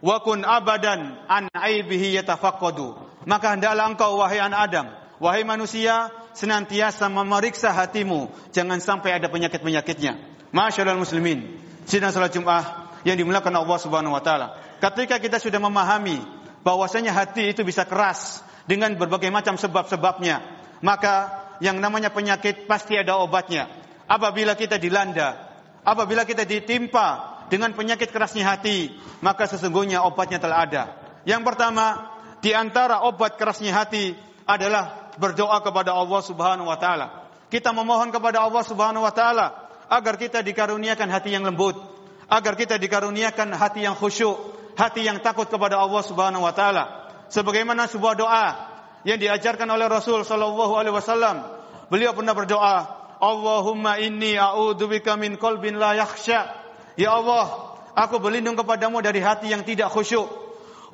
wa 0.00 0.16
kun 0.24 0.48
abadan 0.48 1.12
an 1.28 1.52
aibihi 1.52 2.16
yatafaqqadu. 2.16 2.96
Maka 3.28 3.52
hendaklah 3.52 3.84
engkau 3.84 4.16
wahai 4.16 4.40
anak 4.40 4.72
Adam, 4.72 4.86
wahai 5.20 5.44
manusia 5.44 6.08
senantiasa 6.32 7.10
memeriksa 7.10 7.74
hatimu, 7.74 8.30
jangan 8.54 8.78
sampai 8.78 9.18
ada 9.18 9.26
penyakit-penyakitnya. 9.30 10.18
Masyaallah 10.50 10.98
muslimin, 10.98 11.58
sidang 11.86 12.10
salat 12.10 12.34
Jumat 12.34 12.66
yang 13.06 13.16
dimuliakan 13.16 13.54
Allah 13.54 13.78
Subhanahu 13.78 14.14
wa 14.14 14.22
taala. 14.22 14.58
Ketika 14.80 15.20
kita 15.20 15.38
sudah 15.38 15.60
memahami 15.60 16.20
bahwasanya 16.66 17.12
hati 17.14 17.52
itu 17.52 17.62
bisa 17.62 17.86
keras 17.86 18.42
dengan 18.66 18.94
berbagai 18.96 19.30
macam 19.32 19.56
sebab-sebabnya, 19.56 20.42
maka 20.84 21.46
yang 21.60 21.78
namanya 21.78 22.10
penyakit 22.10 22.66
pasti 22.66 22.96
ada 22.96 23.20
obatnya. 23.20 23.68
Apabila 24.10 24.58
kita 24.58 24.80
dilanda, 24.80 25.38
apabila 25.86 26.26
kita 26.26 26.42
ditimpa 26.42 27.38
dengan 27.52 27.76
penyakit 27.76 28.10
kerasnya 28.10 28.46
hati, 28.46 28.90
maka 29.22 29.46
sesungguhnya 29.46 30.02
obatnya 30.02 30.42
telah 30.42 30.58
ada. 30.66 30.82
Yang 31.28 31.42
pertama, 31.46 32.10
di 32.40 32.56
antara 32.56 33.04
obat 33.04 33.36
kerasnya 33.36 33.76
hati 33.76 34.16
adalah 34.48 34.99
berdoa 35.20 35.60
kepada 35.60 35.92
Allah 35.92 36.20
Subhanahu 36.24 36.72
wa 36.72 36.80
taala. 36.80 37.28
Kita 37.52 37.76
memohon 37.76 38.08
kepada 38.08 38.40
Allah 38.40 38.64
Subhanahu 38.64 39.04
wa 39.04 39.12
taala 39.12 39.52
agar 39.92 40.16
kita 40.16 40.40
dikaruniakan 40.40 41.12
hati 41.12 41.36
yang 41.36 41.44
lembut, 41.44 41.76
agar 42.32 42.56
kita 42.56 42.80
dikaruniakan 42.80 43.52
hati 43.52 43.84
yang 43.84 43.92
khusyuk, 43.92 44.38
hati 44.80 45.04
yang 45.04 45.20
takut 45.20 45.46
kepada 45.52 45.76
Allah 45.76 46.00
Subhanahu 46.00 46.48
wa 46.48 46.54
taala. 46.56 47.12
Sebagaimana 47.28 47.86
sebuah 47.86 48.14
doa 48.16 48.46
yang 49.04 49.20
diajarkan 49.20 49.68
oleh 49.68 49.86
Rasul 49.86 50.24
sallallahu 50.24 50.72
alaihi 50.74 50.94
wasallam. 50.96 51.44
Beliau 51.90 52.14
pernah 52.14 52.34
berdoa, 52.34 52.76
Allahumma 53.20 53.98
inni 53.98 54.38
a'udzubika 54.38 55.18
min 55.18 55.36
qalbin 55.36 55.76
la 55.76 55.98
yakhsha. 55.98 56.48
Ya 56.94 57.18
Allah, 57.18 57.76
aku 57.98 58.22
berlindung 58.22 58.54
kepadamu 58.54 59.02
dari 59.02 59.18
hati 59.18 59.50
yang 59.50 59.66
tidak 59.66 59.90
khusyuk. 59.90 60.30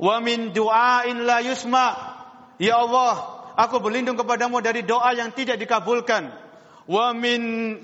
Wa 0.00 0.20
min 0.24 0.56
du'ain 0.56 1.24
la 1.24 1.44
yusma. 1.44 2.16
Ya 2.56 2.80
Allah, 2.80 3.35
aku 3.56 3.80
berlindung 3.80 4.20
kepadamu 4.20 4.60
dari 4.60 4.84
doa 4.84 5.16
yang 5.16 5.32
tidak 5.32 5.56
dikabulkan. 5.56 6.30
Wa 6.86 7.10
min 7.16 7.40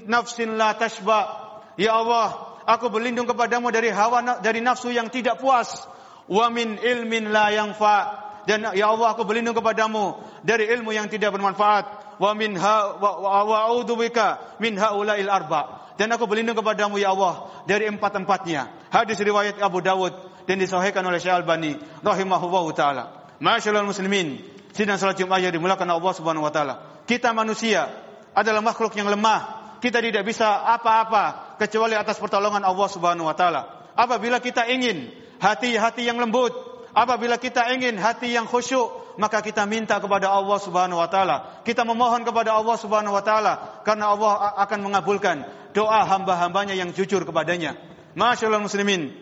nafsin 0.06 0.54
la 0.60 0.76
tashba. 0.78 1.42
Ya 1.74 1.96
Allah, 1.98 2.60
aku 2.68 2.92
berlindung 2.92 3.26
kepadamu 3.26 3.72
dari 3.74 3.90
hawa 3.90 4.38
dari 4.44 4.60
nafsu 4.62 4.92
yang 4.92 5.10
tidak 5.10 5.40
puas. 5.42 5.82
Wa 6.30 6.52
min 6.52 6.78
ilmin 6.78 7.32
la 7.34 7.50
yanfa. 7.50 7.98
Dan 8.46 8.74
ya 8.74 8.90
Allah 8.90 9.14
aku 9.14 9.26
berlindung 9.26 9.54
kepadamu 9.54 10.18
dari 10.42 10.66
ilmu 10.70 10.90
yang 10.90 11.06
tidak 11.06 11.34
bermanfaat 11.34 12.18
wa 12.18 12.30
min 12.34 12.58
ha 12.58 12.98
wa, 12.98 13.42
wa 13.46 13.56
a'udzubika 13.70 14.58
min 14.58 14.74
haula'il 14.78 15.30
arba. 15.30 15.94
Dan 15.98 16.10
aku 16.10 16.26
berlindung 16.26 16.58
kepadamu 16.58 16.98
ya 16.98 17.14
Allah 17.14 17.50
dari 17.66 17.86
empat-empatnya. 17.86 18.90
Hadis 18.90 19.18
riwayat 19.22 19.62
Abu 19.62 19.78
Dawud 19.78 20.10
dan 20.46 20.58
disahihkan 20.58 21.06
oleh 21.06 21.22
Syekh 21.22 21.42
Albani 21.42 21.78
rahimahullahu 22.02 22.74
taala. 22.74 23.30
Masyaallah 23.38 23.86
muslimin, 23.86 24.38
sidang 24.72 24.98
salat 24.98 25.20
Jumat 25.20 25.40
yang 25.40 25.52
dimulakan 25.52 25.88
Allah 25.88 26.12
Subhanahu 26.12 26.44
wa 26.44 26.52
taala. 26.52 27.04
Kita 27.04 27.32
manusia 27.36 27.88
adalah 28.32 28.64
makhluk 28.64 28.96
yang 28.96 29.08
lemah. 29.08 29.60
Kita 29.82 29.98
tidak 29.98 30.22
bisa 30.22 30.62
apa-apa 30.62 31.58
kecuali 31.58 31.98
atas 31.98 32.16
pertolongan 32.18 32.62
Allah 32.62 32.88
Subhanahu 32.88 33.26
wa 33.28 33.36
taala. 33.36 33.90
Apabila 33.92 34.40
kita 34.40 34.64
ingin 34.70 35.10
hati-hati 35.42 36.06
yang 36.06 36.16
lembut, 36.22 36.54
apabila 36.94 37.36
kita 37.36 37.66
ingin 37.74 37.98
hati 37.98 38.32
yang 38.32 38.46
khusyuk, 38.46 39.16
maka 39.20 39.44
kita 39.44 39.66
minta 39.68 40.00
kepada 40.00 40.30
Allah 40.32 40.58
Subhanahu 40.62 41.02
wa 41.02 41.08
taala. 41.10 41.60
Kita 41.66 41.84
memohon 41.84 42.24
kepada 42.24 42.56
Allah 42.56 42.76
Subhanahu 42.78 43.12
wa 43.12 43.24
taala 43.24 43.82
karena 43.84 44.14
Allah 44.14 44.56
akan 44.62 44.78
mengabulkan 44.86 45.44
doa 45.76 46.04
hamba-hambanya 46.08 46.72
yang 46.72 46.94
jujur 46.94 47.24
kepadanya. 47.26 47.76
Masyaallah 48.16 48.62
muslimin. 48.62 49.12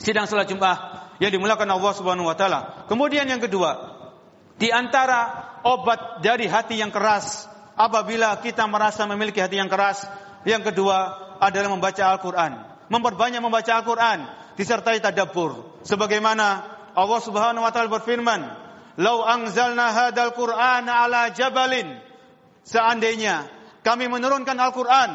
Sidang 0.00 0.24
salat 0.24 0.48
Jumat 0.48 1.12
yang 1.20 1.28
dimulakan 1.28 1.68
Allah 1.68 1.92
Subhanahu 1.92 2.26
wa 2.30 2.34
taala. 2.34 2.88
Kemudian 2.88 3.28
yang 3.28 3.42
kedua, 3.42 3.89
di 4.60 4.68
antara 4.68 5.56
obat 5.64 6.20
dari 6.20 6.44
hati 6.44 6.76
yang 6.76 6.92
keras 6.92 7.48
apabila 7.80 8.36
kita 8.44 8.68
merasa 8.68 9.08
memiliki 9.08 9.40
hati 9.40 9.56
yang 9.56 9.72
keras, 9.72 10.04
yang 10.44 10.60
kedua 10.60 11.16
adalah 11.40 11.72
membaca 11.72 12.04
Al-Qur'an. 12.12 12.52
Memperbanyak 12.92 13.40
membaca 13.40 13.72
Al-Qur'an 13.80 14.28
disertai 14.60 15.00
tadabbur. 15.00 15.80
Sebagaimana 15.88 16.46
Allah 16.92 17.20
Subhanahu 17.24 17.64
wa 17.64 17.72
taala 17.72 17.88
berfirman, 17.88 18.40
Lau 19.00 19.24
anzalna 19.24 19.96
hadal 19.96 20.36
Qur'an 20.36 20.84
ala 20.84 21.32
jabalin. 21.32 21.96
Seandainya 22.60 23.48
kami 23.80 24.12
menurunkan 24.12 24.60
Al-Quran 24.60 25.10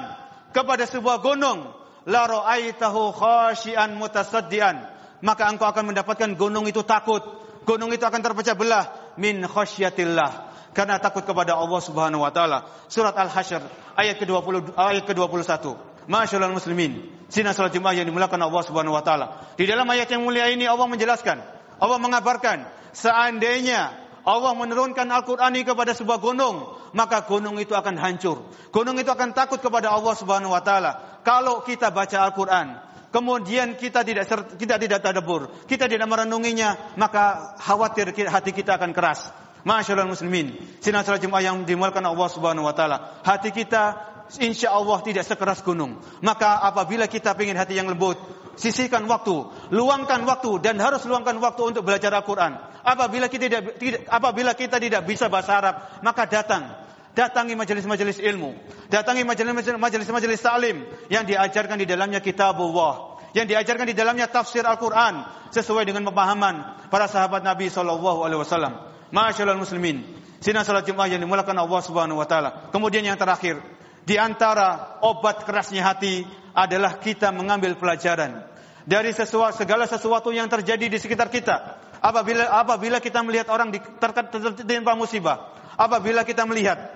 kepada 0.49 0.89
sebuah 0.89 1.21
gunung. 1.21 1.69
La 2.09 2.25
ra'aitahu 2.25 3.13
khashian 3.13 3.93
mutasaddian. 3.97 4.89
Maka 5.21 5.49
engkau 5.53 5.69
akan 5.69 5.93
mendapatkan 5.93 6.33
gunung 6.33 6.65
itu 6.65 6.81
takut. 6.81 7.44
Gunung 7.65 7.91
itu 7.91 8.05
akan 8.05 8.21
terpecah 8.21 8.53
belah. 8.53 8.85
Min 9.17 9.41
khasyatillah. 9.43 10.53
Karena 10.75 11.01
takut 11.01 11.25
kepada 11.25 11.57
Allah 11.57 11.81
subhanahu 11.81 12.23
wa 12.23 12.31
ta'ala. 12.31 12.69
Surat 12.87 13.17
Al-Hashr 13.17 13.63
ayat 13.97 14.21
ke-20 14.21 14.75
ayat 14.77 15.03
ke-21. 15.07 15.95
Masyaallah 16.05 16.53
muslimin. 16.53 17.15
Sina 17.25 17.57
salat 17.57 17.73
Jumat 17.73 17.97
yang 17.97 18.05
dimulakan 18.05 18.37
Allah 18.45 18.61
Subhanahu 18.61 18.93
wa 18.93 19.01
taala. 19.01 19.41
Di 19.57 19.65
dalam 19.65 19.89
ayat 19.89 20.05
yang 20.13 20.21
mulia 20.21 20.45
ini 20.53 20.69
Allah 20.69 20.85
menjelaskan, 20.85 21.41
Allah 21.81 21.97
mengabarkan 21.97 22.69
seandainya 22.93 23.89
Allah 24.25 24.53
menurunkan 24.57 25.05
Al-Quran 25.09 25.53
ini 25.57 25.65
kepada 25.65 25.93
sebuah 25.93 26.21
gunung, 26.21 26.77
maka 26.93 27.25
gunung 27.25 27.57
itu 27.57 27.73
akan 27.73 27.97
hancur. 27.97 28.45
Gunung 28.69 28.97
itu 29.01 29.09
akan 29.09 29.33
takut 29.33 29.61
kepada 29.61 29.93
Allah 29.93 30.13
Subhanahu 30.13 30.53
wa 30.53 30.61
taala. 30.61 31.21
Kalau 31.25 31.65
kita 31.65 31.89
baca 31.89 32.29
Al-Quran, 32.29 32.77
kemudian 33.15 33.79
kita 33.79 34.03
tidak 34.03 34.27
kita 34.59 34.75
tidak 34.75 34.99
tadabur, 34.99 35.47
kita 35.71 35.87
tidak 35.87 36.03
merenunginya, 36.11 36.75
maka 36.99 37.55
khawatir 37.63 38.11
hati 38.11 38.51
kita 38.51 38.75
akan 38.75 38.91
keras. 38.91 39.31
Masyaallah 39.63 40.05
muslimin, 40.05 40.59
sinar 40.83 41.07
salat 41.07 41.23
Jumat 41.23 41.41
yang 41.41 41.63
dimulakan 41.63 42.03
Allah 42.11 42.27
Subhanahu 42.27 42.67
wa 42.67 42.75
taala. 42.75 43.23
Hati 43.23 43.55
kita 43.55 43.95
insya 44.43 44.75
Allah 44.75 44.99
tidak 44.99 45.23
sekeras 45.23 45.63
gunung. 45.63 46.03
Maka 46.19 46.59
apabila 46.59 47.07
kita 47.07 47.31
ingin 47.39 47.55
hati 47.55 47.79
yang 47.79 47.87
lembut, 47.87 48.19
sisihkan 48.59 49.07
waktu, 49.07 49.47
luangkan 49.71 50.21
waktu 50.27 50.59
dan 50.59 50.75
harus 50.77 51.01
luangkan 51.07 51.39
waktu 51.39 51.71
untuk 51.71 51.87
belajar 51.87 52.11
Al-Quran. 52.11 52.59
Apabila 52.85 53.31
kita 53.31 53.49
tidak 53.49 54.05
apabila 54.11 54.53
kita 54.53 54.77
tidak 54.77 55.07
bisa 55.07 55.31
bahasa 55.31 55.57
Arab, 55.57 55.75
maka 56.05 56.29
datang 56.29 56.84
datangi 57.15 57.55
majelis-majelis 57.55 58.19
ilmu, 58.19 58.53
datangi 58.91 59.23
majelis-majelis 59.23 60.39
salim 60.43 60.83
yang 61.07 61.23
diajarkan 61.23 61.79
di 61.79 61.87
dalamnya 61.87 62.19
kitabullah, 62.19 63.23
yang 63.31 63.47
diajarkan 63.47 63.87
di 63.87 63.95
dalamnya 63.95 64.27
tafsir 64.27 64.67
Al-Quran 64.67 65.23
sesuai 65.55 65.87
dengan 65.87 66.05
pemahaman 66.11 66.87
para 66.91 67.07
sahabat 67.07 67.41
Nabi 67.41 67.71
Shallallahu 67.71 68.27
Alaihi 68.27 68.43
Wasallam. 68.43 68.73
Masyaallah 69.15 69.55
muslimin, 69.55 70.03
sinar 70.43 70.67
salat 70.67 70.83
Jumat 70.83 71.07
yang 71.07 71.23
dimulakan 71.23 71.55
Allah 71.55 71.81
Subhanahu 71.81 72.19
Wa 72.19 72.27
Taala. 72.27 72.49
Kemudian 72.69 73.07
yang 73.07 73.15
terakhir, 73.15 73.63
di 74.03 74.19
antara 74.19 74.99
obat 75.01 75.47
kerasnya 75.47 75.81
hati 75.81 76.27
adalah 76.53 76.99
kita 77.01 77.31
mengambil 77.31 77.73
pelajaran 77.79 78.43
dari 78.85 79.11
sesuatu, 79.11 79.57
segala 79.57 79.89
sesuatu 79.89 80.29
yang 80.29 80.47
terjadi 80.47 80.85
di 80.87 80.97
sekitar 81.01 81.33
kita. 81.33 81.81
Apabila 82.05 82.53
apabila 82.53 83.01
kita 83.01 83.25
melihat 83.25 83.49
orang 83.49 83.73
tertimpa 83.73 84.93
musibah, 84.93 85.57
apabila 85.73 86.21
kita 86.21 86.45
melihat 86.45 86.94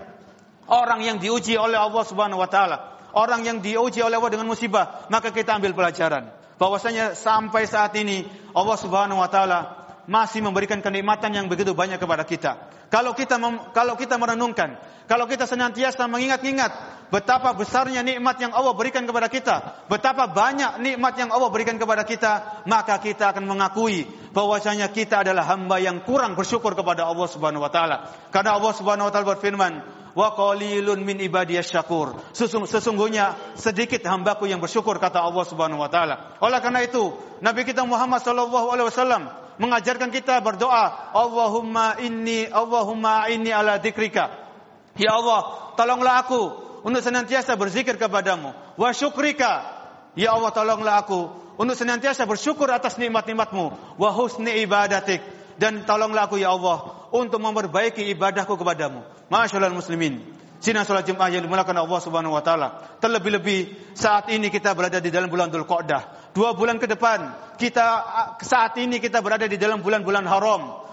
orang 0.69 1.01
yang 1.03 1.17
diuji 1.17 1.57
oleh 1.57 1.77
Allah 1.77 2.03
Subhanahu 2.05 2.39
wa 2.39 2.49
taala, 2.49 2.97
orang 3.17 3.43
yang 3.45 3.57
diuji 3.59 3.99
oleh 3.99 4.15
Allah 4.17 4.31
dengan 4.31 4.47
musibah, 4.47 5.09
maka 5.09 5.33
kita 5.33 5.57
ambil 5.57 5.73
pelajaran 5.73 6.29
bahwasanya 6.59 7.15
sampai 7.15 7.65
saat 7.65 7.95
ini 7.95 8.27
Allah 8.51 8.77
Subhanahu 8.77 9.17
wa 9.17 9.29
taala 9.31 9.79
masih 10.09 10.41
memberikan 10.41 10.81
kenikmatan 10.81 11.31
yang 11.31 11.45
begitu 11.45 11.77
banyak 11.77 12.01
kepada 12.01 12.25
kita. 12.25 12.57
Kalau 12.89 13.13
kita 13.13 13.37
mem, 13.37 13.61
kalau 13.69 13.93
kita 13.93 14.17
merenungkan, 14.17 14.81
kalau 15.05 15.29
kita 15.29 15.45
senantiasa 15.45 16.09
mengingat-ingat 16.09 16.73
betapa 17.13 17.53
besarnya 17.53 18.01
nikmat 18.01 18.41
yang 18.41 18.49
Allah 18.49 18.73
berikan 18.73 19.05
kepada 19.05 19.29
kita, 19.29 19.85
betapa 19.85 20.25
banyak 20.25 20.81
nikmat 20.81 21.13
yang 21.21 21.29
Allah 21.29 21.53
berikan 21.53 21.77
kepada 21.77 22.01
kita, 22.01 22.65
maka 22.65 22.97
kita 22.97 23.29
akan 23.37 23.45
mengakui 23.45 24.09
bahwasanya 24.33 24.89
kita 24.89 25.21
adalah 25.21 25.45
hamba 25.45 25.77
yang 25.77 26.01
kurang 26.01 26.33
bersyukur 26.33 26.73
kepada 26.73 27.05
Allah 27.05 27.29
Subhanahu 27.29 27.61
wa 27.61 27.69
taala. 27.69 28.09
Karena 28.33 28.57
Allah 28.57 28.73
Subhanahu 28.73 29.05
wa 29.05 29.11
taala 29.13 29.37
berfirman, 29.37 29.73
wa 30.19 30.35
qalilun 30.35 30.99
min 31.07 31.23
ibadiyas 31.23 31.71
syakur. 31.71 32.19
Sesungguhnya 32.35 33.39
sedikit 33.55 34.03
hambaku 34.03 34.51
yang 34.51 34.59
bersyukur 34.59 34.99
kata 34.99 35.23
Allah 35.23 35.47
Subhanahu 35.47 35.79
wa 35.79 35.87
taala. 35.87 36.35
Oleh 36.43 36.59
karena 36.59 36.83
itu, 36.83 37.15
Nabi 37.39 37.63
kita 37.63 37.87
Muhammad 37.87 38.19
sallallahu 38.19 38.67
alaihi 38.67 38.91
wasallam 38.91 39.31
mengajarkan 39.63 40.11
kita 40.11 40.43
berdoa, 40.43 41.15
Allahumma 41.15 41.95
inni 42.03 42.51
Allahumma 42.51 43.31
inni 43.31 43.55
ala 43.55 43.79
dzikrika. 43.79 44.27
Ya 44.99 45.15
Allah, 45.15 45.71
tolonglah 45.79 46.27
aku 46.27 46.51
untuk 46.83 46.99
senantiasa 46.99 47.55
berzikir 47.55 47.95
kepadamu. 47.95 48.51
Wa 48.75 48.91
syukrika. 48.91 49.79
Ya 50.19 50.35
Allah, 50.35 50.51
tolonglah 50.51 50.99
aku 50.99 51.31
untuk 51.55 51.79
senantiasa 51.79 52.27
bersyukur 52.27 52.67
atas 52.67 52.99
nikmat-nikmatmu. 52.99 53.95
Wa 53.95 54.09
husni 54.11 54.59
ibadatik. 54.67 55.23
Dan 55.55 55.87
tolonglah 55.87 56.27
aku 56.27 56.39
ya 56.39 56.51
Allah 56.51 56.98
untuk 57.11 57.41
memperbaiki 57.41 58.05
ibadahku 58.13 58.55
kepadamu. 58.57 59.01
Masyaallah 59.29 59.73
muslimin. 59.73 60.21
Sinar 60.59 60.83
sholat 60.83 61.07
Jumat 61.07 61.31
yang 61.31 61.47
dimulakan 61.47 61.71
Allah 61.79 61.99
Subhanahu 62.03 62.35
wa 62.35 62.43
taala. 62.43 62.99
Terlebih-lebih 62.99 63.95
saat 63.95 64.27
ini 64.27 64.51
kita 64.51 64.75
berada 64.75 64.99
di 64.99 65.07
dalam 65.07 65.31
bulan 65.31 65.47
Dzulqa'dah. 65.47 66.35
Dua 66.35 66.51
bulan 66.51 66.75
ke 66.77 66.85
depan 66.85 67.31
kita 67.55 67.85
saat 68.43 68.75
ini 68.75 68.99
kita 68.99 69.23
berada 69.23 69.47
di 69.47 69.55
dalam 69.55 69.79
bulan-bulan 69.79 70.27
haram. 70.27 70.83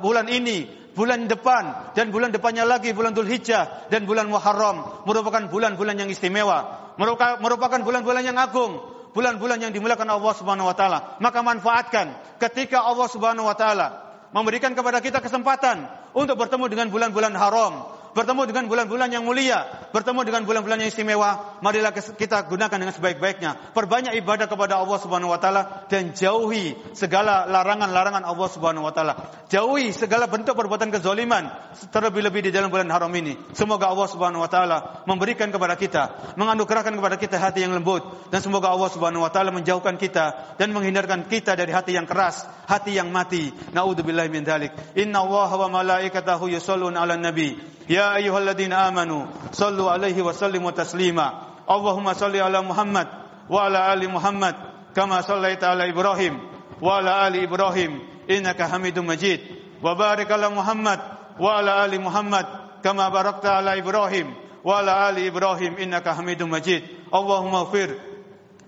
Bulan 0.00 0.26
ini, 0.32 0.66
bulan 0.96 1.28
depan 1.28 1.94
dan 1.94 2.10
bulan 2.10 2.32
depannya 2.32 2.64
lagi 2.64 2.90
bulan 2.96 3.12
Dzulhijjah 3.12 3.92
dan 3.92 4.08
bulan 4.08 4.26
Muharram 4.32 5.04
merupakan 5.04 5.44
bulan-bulan 5.44 6.00
yang 6.00 6.08
istimewa. 6.08 6.90
Merupakan 6.96 7.84
bulan-bulan 7.84 8.24
yang 8.24 8.40
agung 8.40 8.80
bulan-bulan 9.12 9.60
yang 9.60 9.72
dimulakan 9.76 10.08
Allah 10.08 10.32
Subhanahu 10.34 10.72
wa 10.72 10.76
taala. 10.76 11.20
Maka 11.20 11.44
manfaatkan 11.44 12.16
ketika 12.40 12.80
Allah 12.80 13.06
Subhanahu 13.12 13.44
wa 13.44 13.52
taala 13.52 14.01
memberikan 14.32 14.72
kepada 14.72 14.98
kita 14.98 15.20
kesempatan 15.20 15.86
untuk 16.16 16.40
bertemu 16.40 16.64
dengan 16.72 16.86
bulan-bulan 16.88 17.32
haram, 17.36 17.72
bertemu 18.12 18.42
dengan 18.48 18.64
bulan-bulan 18.68 19.08
yang 19.12 19.24
mulia, 19.24 19.64
bertemu 19.92 20.20
dengan 20.24 20.42
bulan-bulan 20.44 20.78
yang 20.84 20.90
istimewa, 20.92 21.60
marilah 21.64 21.92
kita 21.92 22.44
gunakan 22.48 22.76
dengan 22.76 22.94
sebaik-baiknya. 22.94 23.72
Perbanyak 23.72 24.16
ibadah 24.20 24.46
kepada 24.48 24.80
Allah 24.80 24.98
Subhanahu 25.00 25.32
wa 25.32 25.40
taala 25.40 25.88
dan 25.88 26.12
jauhi 26.12 26.76
segala 26.92 27.48
larangan-larangan 27.48 28.24
Allah 28.24 28.48
Subhanahu 28.52 28.84
wa 28.84 28.92
taala. 28.92 29.12
Jauhi 29.48 29.92
segala 29.96 30.28
bentuk 30.28 30.56
perbuatan 30.56 30.92
kezaliman 30.92 31.48
terlebih-lebih 31.92 32.48
di 32.48 32.50
dalam 32.52 32.68
bulan 32.68 32.88
haram 32.92 33.12
ini. 33.16 33.36
Semoga 33.56 33.88
Allah 33.88 34.08
Subhanahu 34.08 34.44
wa 34.44 34.50
taala 34.52 35.04
memberikan 35.08 35.48
kepada 35.48 35.74
kita, 35.76 36.36
menganugerahkan 36.36 36.92
kepada 36.92 37.16
kita 37.16 37.36
hati 37.40 37.64
yang 37.64 37.72
lembut 37.72 38.04
dan 38.28 38.44
semoga 38.44 38.68
Allah 38.68 38.92
Subhanahu 38.92 39.24
wa 39.24 39.32
taala 39.32 39.50
menjauhkan 39.52 39.96
kita 39.96 40.56
dan 40.60 40.68
menghindarkan 40.76 41.28
kita 41.28 41.56
dari 41.56 41.72
hati 41.72 41.96
yang 41.96 42.04
keras, 42.04 42.44
hati 42.68 42.96
yang 42.96 43.08
mati. 43.08 43.52
Nauzubillahi 43.72 44.28
min 44.28 44.44
dzalik. 44.44 44.72
Inna 45.00 45.24
Allah 45.24 45.48
wa 45.48 45.68
malaikatahu 45.82 46.52
yusholluna 46.52 47.04
'alan 47.04 47.24
nabi. 47.24 47.56
يا 48.02 48.16
أيها 48.16 48.38
الذين 48.38 48.72
آمنوا 48.72 49.26
صلوا 49.52 49.90
عليه 49.90 50.22
وسلموا 50.22 50.70
تسليما. 50.70 51.28
اللهم 51.70 52.12
صل 52.12 52.34
على 52.36 52.60
محمد 52.60 53.08
وعلى 53.50 53.78
آل 53.94 54.02
محمد 54.10 54.54
كما 54.96 55.20
صليت 55.20 55.64
على 55.64 55.90
إبراهيم 55.94 56.34
وعلى 56.82 57.28
آل 57.28 57.34
إبراهيم 57.46 57.92
إنك 58.30 58.62
حميد 58.62 58.98
مجيد. 58.98 59.40
وبارك 59.82 60.32
على 60.32 60.48
محمد 60.48 61.00
وعلى 61.40 61.84
آل 61.84 62.00
محمد 62.00 62.46
كما 62.84 63.08
باركت 63.08 63.46
على 63.46 63.78
إبراهيم 63.78 64.34
وعلى 64.64 64.92
آل 65.10 65.16
إبراهيم 65.26 65.72
إنك 65.78 66.08
حميد 66.08 66.42
مجيد. 66.42 66.82
اللهم 67.14 67.54
اغفر 67.54 67.90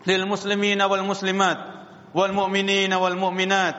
للمسلمين 0.06 0.82
والمسلمات 0.82 1.58
والمؤمنين 2.14 2.92
والمؤمنات 2.94 3.76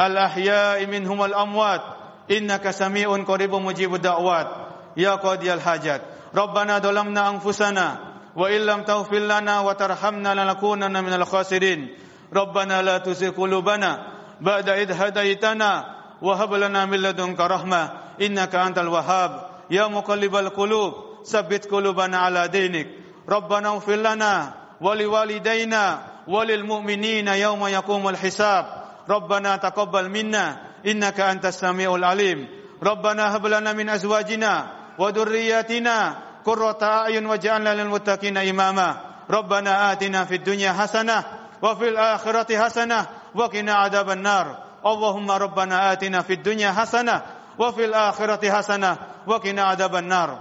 الأحياء 0.00 0.86
منهم 0.86 1.20
والأموات. 1.20 1.82
إنك 2.28 2.70
سميع 2.70 3.08
قريب 3.24 3.54
مجيب 3.54 3.94
الدعوات. 3.94 4.67
يا 4.98 5.14
قاضي 5.14 5.52
الحاجات. 5.54 6.02
ربنا 6.34 6.78
ظلمنا 6.78 7.28
أنفسنا 7.28 7.98
وإن 8.36 8.60
لم 8.60 8.82
تغفر 8.82 9.18
لنا 9.18 9.60
وترحمنا 9.60 10.34
لنكونن 10.34 11.04
من 11.04 11.12
الخاسرين. 11.12 11.98
ربنا 12.34 12.82
لا 12.82 12.98
تزغ 12.98 13.30
قلوبنا 13.30 13.98
بعد 14.40 14.68
إذ 14.68 14.92
هديتنا 14.92 15.94
وهب 16.22 16.54
لنا 16.54 16.84
من 16.84 16.98
لدنك 17.02 17.40
رحمة. 17.40 17.90
إنك 18.22 18.54
أنت 18.54 18.78
الوهاب. 18.78 19.50
يا 19.70 19.86
مقلب 19.86 20.36
القلوب 20.36 20.94
ثبت 21.26 21.70
قلوبنا 21.70 22.18
على 22.18 22.48
دينك. 22.48 22.86
ربنا 23.28 23.68
اغفر 23.68 23.96
لنا 23.96 24.54
ولوالدينا 24.80 25.98
وللمؤمنين 26.28 27.28
يوم 27.28 27.66
يقوم 27.66 28.08
الحساب. 28.08 28.64
ربنا 29.08 29.56
تقبل 29.56 30.08
منا. 30.08 30.56
إنك 30.86 31.20
أنت 31.20 31.46
السميع 31.46 31.94
العليم. 31.94 32.48
ربنا 32.82 33.36
هب 33.36 33.46
لنا 33.46 33.72
من 33.72 33.88
أزواجنا 33.88 34.77
وذرياتنا 34.98 36.18
قرة 36.44 36.78
أعين 36.82 37.26
واجعلنا 37.26 37.74
للمتقين 37.74 38.36
إماما. 38.36 38.96
ربنا 39.30 39.92
آتنا 39.92 40.24
في 40.24 40.34
الدنيا 40.34 40.72
حسنة 40.72 41.24
وفي 41.62 41.88
الآخرة 41.88 42.58
حسنة 42.58 43.06
وقنا 43.34 43.74
عذاب 43.74 44.10
النار. 44.10 44.56
اللهم 44.86 45.30
ربنا 45.30 45.92
آتنا 45.92 46.22
في 46.22 46.32
الدنيا 46.32 46.72
حسنة 46.72 47.22
وفي 47.58 47.84
الآخرة 47.84 48.50
حسنة 48.50 48.96
وقنا 49.26 49.62
عذاب 49.62 49.96
النار. 49.96 50.38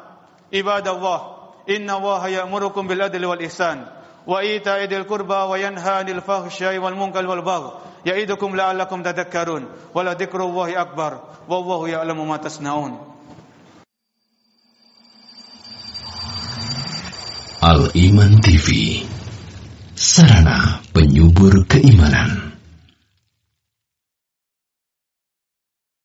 عباد 0.54 0.88
الله 0.88 1.20
إن 1.70 1.90
الله 1.90 2.28
يأمركم 2.28 2.88
بالعدل 2.88 3.26
والإحسان 3.26 3.86
وإيتاء 4.28 4.84
ذي 4.84 4.98
القربى 4.98 5.34
وينهى 5.34 5.92
عن 5.92 6.10
الفحشاء 6.10 6.78
والمنكر 6.78 7.28
والبغي 7.28 7.72
يعظكم 8.06 8.56
لعلكم 8.56 9.04
تذكرون. 9.04 9.66
ولذكر 9.94 10.40
الله 10.44 10.82
أكبر 10.82 11.20
والله 11.50 11.90
يعلم 11.90 12.30
ما 12.30 12.38
تصنعون. 12.38 13.17
Al 17.68 17.92
Iman 18.00 18.40
TV 18.40 18.96
Sarana 19.92 20.88
penyubur 20.96 21.68
keimanan 21.68 22.57